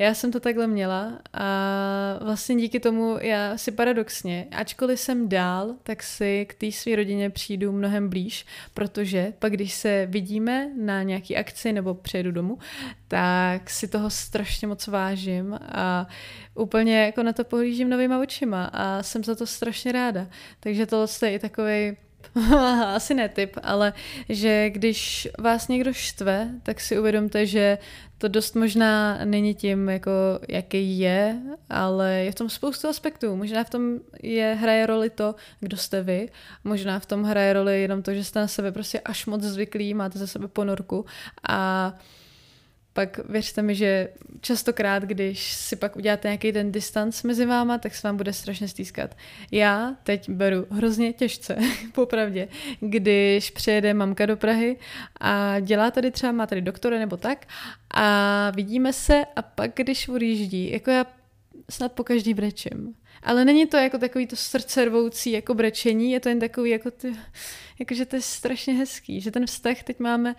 Já 0.00 0.14
jsem 0.14 0.32
to 0.32 0.40
takhle 0.40 0.66
měla 0.66 1.18
a 1.32 1.44
vlastně 2.24 2.56
díky 2.56 2.80
tomu 2.80 3.18
já 3.20 3.58
si 3.58 3.72
paradoxně, 3.72 4.46
ačkoliv 4.50 5.00
jsem 5.00 5.28
dál, 5.28 5.74
tak 5.82 6.02
si 6.02 6.46
k 6.48 6.54
té 6.54 6.72
své 6.72 6.96
rodině 6.96 7.30
přijdu 7.30 7.72
mnohem 7.72 8.08
blíž, 8.08 8.46
protože 8.74 9.32
pak 9.38 9.52
když 9.52 9.74
se 9.74 10.06
vidíme 10.06 10.70
na 10.76 11.02
nějaký 11.02 11.36
akci 11.36 11.72
nebo 11.72 11.94
přijedu 11.94 12.32
domů, 12.32 12.58
tak 13.08 13.70
si 13.70 13.88
toho 13.88 14.10
strašně 14.10 14.68
moc 14.68 14.86
vážím 14.86 15.58
a 15.62 16.06
úplně 16.54 17.00
jako 17.04 17.22
na 17.22 17.32
to 17.32 17.44
pohlížím 17.44 17.90
novýma 17.90 18.20
očima 18.20 18.64
a 18.64 19.02
jsem 19.02 19.24
za 19.24 19.34
to 19.34 19.46
strašně 19.46 19.92
ráda. 19.92 20.26
Takže 20.60 20.86
tohle 20.86 21.06
je 21.24 21.32
i 21.32 21.38
takový 21.38 21.96
asi 22.94 23.14
ne 23.14 23.28
typ, 23.28 23.56
ale 23.62 23.92
že 24.28 24.70
když 24.70 25.28
vás 25.38 25.68
někdo 25.68 25.92
štve, 25.92 26.48
tak 26.62 26.80
si 26.80 26.98
uvědomte, 26.98 27.46
že 27.46 27.78
to 28.18 28.28
dost 28.28 28.56
možná 28.56 29.18
není 29.24 29.54
tím, 29.54 29.88
jako 29.88 30.10
jaký 30.48 30.98
je, 30.98 31.40
ale 31.70 32.12
je 32.12 32.32
v 32.32 32.34
tom 32.34 32.50
spoustu 32.50 32.88
aspektů. 32.88 33.36
Možná 33.36 33.64
v 33.64 33.70
tom 33.70 33.98
je, 34.22 34.56
hraje 34.60 34.86
roli 34.86 35.10
to, 35.10 35.34
kdo 35.60 35.76
jste 35.76 36.02
vy, 36.02 36.28
možná 36.64 36.98
v 36.98 37.06
tom 37.06 37.22
hraje 37.22 37.52
roli 37.52 37.82
jenom 37.82 38.02
to, 38.02 38.14
že 38.14 38.24
jste 38.24 38.40
na 38.40 38.48
sebe 38.48 38.72
prostě 38.72 39.00
až 39.00 39.26
moc 39.26 39.42
zvyklí, 39.42 39.94
máte 39.94 40.18
za 40.18 40.26
sebe 40.26 40.48
ponorku. 40.48 41.04
A 41.48 41.92
pak 42.92 43.20
věřte 43.28 43.62
mi, 43.62 43.74
že 43.74 44.08
častokrát, 44.40 45.02
když 45.02 45.52
si 45.52 45.76
pak 45.76 45.96
uděláte 45.96 46.28
nějaký 46.28 46.52
ten 46.52 46.72
distanc 46.72 47.22
mezi 47.22 47.46
váma, 47.46 47.78
tak 47.78 47.94
se 47.94 48.08
vám 48.08 48.16
bude 48.16 48.32
strašně 48.32 48.68
stýskat. 48.68 49.16
Já 49.50 49.96
teď 50.02 50.30
beru 50.30 50.66
hrozně 50.70 51.12
těžce, 51.12 51.56
popravdě, 51.92 52.48
když 52.80 53.50
přijede 53.50 53.94
mamka 53.94 54.26
do 54.26 54.36
Prahy 54.36 54.76
a 55.20 55.60
dělá 55.60 55.90
tady 55.90 56.10
třeba, 56.10 56.32
má 56.32 56.46
tady 56.46 56.60
doktora 56.60 56.98
nebo 56.98 57.16
tak 57.16 57.46
a 57.90 58.50
vidíme 58.50 58.92
se 58.92 59.24
a 59.36 59.42
pak, 59.42 59.70
když 59.74 60.08
odjíždí, 60.08 60.70
jako 60.72 60.90
já 60.90 61.06
snad 61.70 61.92
po 61.92 62.04
každý 62.04 62.34
brečím. 62.34 62.94
Ale 63.22 63.44
není 63.44 63.66
to 63.66 63.76
jako 63.76 63.98
takový 63.98 64.26
to 64.26 64.36
srdce 64.36 64.84
rvoucí 64.84 65.30
jako 65.30 65.54
brečení, 65.54 66.12
je 66.12 66.20
to 66.20 66.28
jen 66.28 66.40
takový 66.40 66.70
jako 66.70 66.90
ty, 66.90 67.16
jakože 67.78 68.06
to 68.06 68.16
je 68.16 68.22
strašně 68.22 68.74
hezký, 68.74 69.20
že 69.20 69.30
ten 69.30 69.46
vztah 69.46 69.82
teď 69.82 69.98
máme 69.98 70.34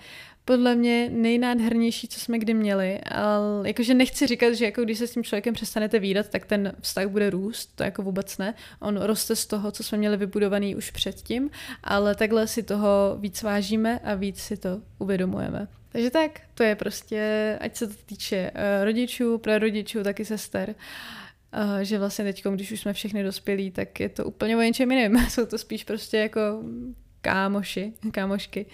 podle 0.45 0.75
mě 0.75 1.09
nejnádhernější, 1.09 2.07
co 2.07 2.19
jsme 2.19 2.39
kdy 2.39 2.53
měli. 2.53 2.99
Ale 2.99 3.67
jakože 3.67 3.93
nechci 3.93 4.27
říkat, 4.27 4.53
že 4.53 4.65
jako 4.65 4.83
když 4.83 4.97
se 4.97 5.07
s 5.07 5.13
tím 5.13 5.23
člověkem 5.23 5.53
přestanete 5.53 5.99
výdat, 5.99 6.29
tak 6.29 6.45
ten 6.45 6.73
vztah 6.81 7.07
bude 7.07 7.29
růst, 7.29 7.75
to 7.75 7.83
jako 7.83 8.03
vůbec 8.03 8.37
ne. 8.37 8.53
On 8.79 8.97
roste 9.01 9.35
z 9.35 9.45
toho, 9.45 9.71
co 9.71 9.83
jsme 9.83 9.97
měli 9.97 10.17
vybudovaný 10.17 10.75
už 10.75 10.91
předtím, 10.91 11.49
ale 11.83 12.15
takhle 12.15 12.47
si 12.47 12.63
toho 12.63 13.17
víc 13.19 13.41
vážíme 13.41 13.99
a 13.99 14.15
víc 14.15 14.41
si 14.41 14.57
to 14.57 14.81
uvědomujeme. 14.99 15.67
Takže 15.91 16.09
tak, 16.09 16.31
to 16.53 16.63
je 16.63 16.75
prostě, 16.75 17.57
ať 17.61 17.75
se 17.75 17.87
to 17.87 17.93
týče 18.05 18.51
uh, 18.51 18.85
rodičů, 18.85 19.37
prarodičů, 19.37 20.03
taky 20.03 20.25
sester, 20.25 20.69
uh, 20.69 20.75
že 21.81 21.99
vlastně 21.99 22.25
teď, 22.25 22.43
když 22.43 22.71
už 22.71 22.81
jsme 22.81 22.93
všechny 22.93 23.23
dospělí, 23.23 23.71
tak 23.71 23.99
je 23.99 24.09
to 24.09 24.25
úplně 24.25 24.57
o 24.57 24.61
něčem 24.61 24.91
jiném. 24.91 25.17
Jsou 25.29 25.45
to 25.45 25.57
spíš 25.57 25.83
prostě 25.83 26.17
jako 26.17 26.63
kámoši, 27.21 27.93
kámošky, 28.11 28.65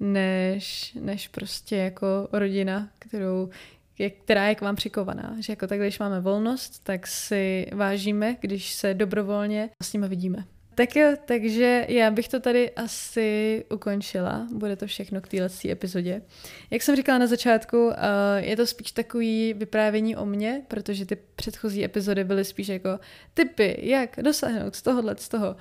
než, 0.00 0.94
než 1.00 1.28
prostě 1.28 1.76
jako 1.76 2.28
rodina, 2.32 2.88
kterou 2.98 3.50
je, 3.98 4.10
která 4.10 4.48
je 4.48 4.54
k 4.54 4.60
vám 4.60 4.76
přikovaná. 4.76 5.36
Že 5.40 5.52
jako 5.52 5.66
tak, 5.66 5.80
když 5.80 5.98
máme 5.98 6.20
volnost, 6.20 6.84
tak 6.84 7.06
si 7.06 7.66
vážíme, 7.72 8.36
když 8.40 8.74
se 8.74 8.94
dobrovolně 8.94 9.70
s 9.82 9.92
nimi 9.92 10.08
vidíme. 10.08 10.44
Tak 10.74 10.96
jo, 10.96 11.14
takže 11.24 11.86
já 11.88 12.10
bych 12.10 12.28
to 12.28 12.40
tady 12.40 12.70
asi 12.70 13.64
ukončila. 13.72 14.46
Bude 14.52 14.76
to 14.76 14.86
všechno 14.86 15.20
k 15.20 15.28
téhle 15.28 15.48
epizodě. 15.70 16.22
Jak 16.70 16.82
jsem 16.82 16.96
říkala 16.96 17.18
na 17.18 17.26
začátku, 17.26 17.92
je 18.36 18.56
to 18.56 18.66
spíš 18.66 18.92
takový 18.92 19.54
vyprávění 19.54 20.16
o 20.16 20.26
mně, 20.26 20.62
protože 20.68 21.06
ty 21.06 21.16
předchozí 21.36 21.84
epizody 21.84 22.24
byly 22.24 22.44
spíš 22.44 22.68
jako 22.68 22.98
typy, 23.34 23.76
jak 23.82 24.16
dosáhnout 24.22 24.76
z 24.76 24.82
tohohle, 24.82 25.16
z 25.18 25.28
toho 25.28 25.56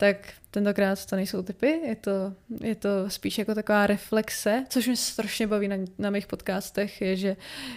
tak 0.00 0.16
tentokrát 0.50 1.06
to 1.06 1.16
nejsou 1.16 1.42
typy, 1.42 1.66
je 1.66 1.96
to, 1.96 2.34
je 2.60 2.74
to 2.74 2.88
spíš 3.08 3.38
jako 3.38 3.54
taková 3.54 3.86
reflexe, 3.86 4.64
což 4.68 4.86
mě 4.86 4.96
strašně 4.96 5.46
baví 5.46 5.68
na, 5.68 5.76
na 5.98 6.10
mých 6.10 6.26
podcastech, 6.26 7.00
je, 7.00 7.16
že 7.16 7.36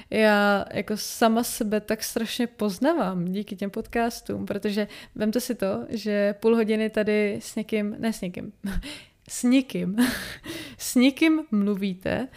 já 0.10 0.66
jako 0.74 0.98
sama 0.98 1.44
sebe 1.44 1.82
tak 1.82 2.04
strašně 2.04 2.48
poznávám 2.48 3.26
díky 3.26 3.56
těm 3.56 3.70
podcastům, 3.70 4.46
protože 4.46 4.88
vemte 5.16 5.40
si 5.40 5.56
to, 5.56 5.86
že 5.90 6.34
půl 6.34 6.56
hodiny 6.56 6.90
tady 6.90 7.40
s 7.42 7.56
někým, 7.56 7.96
ne 8.00 8.14
s 8.14 8.22
někým, 8.22 8.54
s 9.30 9.44
nikým, 9.44 9.98
s 10.78 10.96
nikým 10.96 11.42
mluvíte 11.52 12.28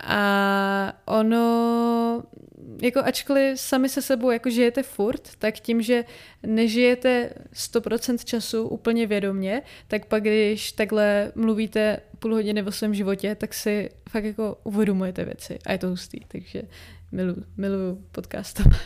a 0.00 0.92
ono, 1.04 2.22
jako 2.82 3.00
ačkoliv 3.00 3.60
sami 3.60 3.88
se 3.88 4.02
sebou 4.02 4.30
jako 4.30 4.50
žijete 4.50 4.82
furt, 4.82 5.28
tak 5.38 5.54
tím, 5.54 5.82
že 5.82 6.04
nežijete 6.42 7.30
100% 7.54 8.24
času 8.24 8.68
úplně 8.68 9.06
vědomně, 9.06 9.62
tak 9.88 10.06
pak 10.06 10.22
když 10.22 10.72
takhle 10.72 11.32
mluvíte 11.34 12.00
půl 12.18 12.34
hodiny 12.34 12.62
o 12.62 12.72
svém 12.72 12.94
životě, 12.94 13.34
tak 13.34 13.54
si 13.54 13.90
fakt 14.08 14.24
jako 14.24 14.58
uvědomujete 14.64 15.24
věci 15.24 15.58
a 15.66 15.72
je 15.72 15.78
to 15.78 15.88
hustý, 15.88 16.20
takže 16.28 16.62
miluji, 17.12 17.44
miluji 17.56 17.98
podcastování. 18.12 18.78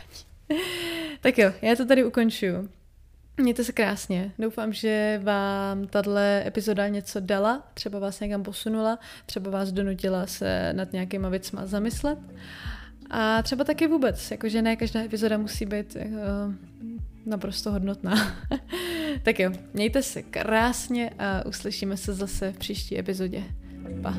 tak 1.20 1.38
jo, 1.38 1.52
já 1.62 1.76
to 1.76 1.86
tady 1.86 2.04
ukončuju. 2.04 2.68
Mějte 3.36 3.64
se 3.64 3.72
krásně. 3.72 4.32
Doufám, 4.38 4.72
že 4.72 5.20
vám 5.22 5.86
tahle 5.86 6.44
epizoda 6.46 6.88
něco 6.88 7.20
dala, 7.20 7.68
třeba 7.74 7.98
vás 7.98 8.20
někam 8.20 8.42
posunula, 8.42 8.98
třeba 9.26 9.50
vás 9.50 9.72
donutila 9.72 10.26
se 10.26 10.72
nad 10.72 10.92
nějakýma 10.92 11.28
věcma 11.28 11.66
zamyslet. 11.66 12.18
A 13.10 13.42
třeba 13.42 13.64
taky 13.64 13.86
vůbec, 13.86 14.30
jakože 14.30 14.62
ne 14.62 14.76
každá 14.76 15.00
epizoda 15.00 15.38
musí 15.38 15.66
být 15.66 15.96
uh, 15.96 16.54
naprosto 17.26 17.72
hodnotná. 17.72 18.36
tak 19.22 19.40
jo, 19.40 19.52
mějte 19.74 20.02
se 20.02 20.22
krásně 20.22 21.10
a 21.18 21.46
uslyšíme 21.46 21.96
se 21.96 22.14
zase 22.14 22.52
v 22.52 22.58
příští 22.58 22.98
epizodě. 22.98 23.44
Pa. 24.02 24.14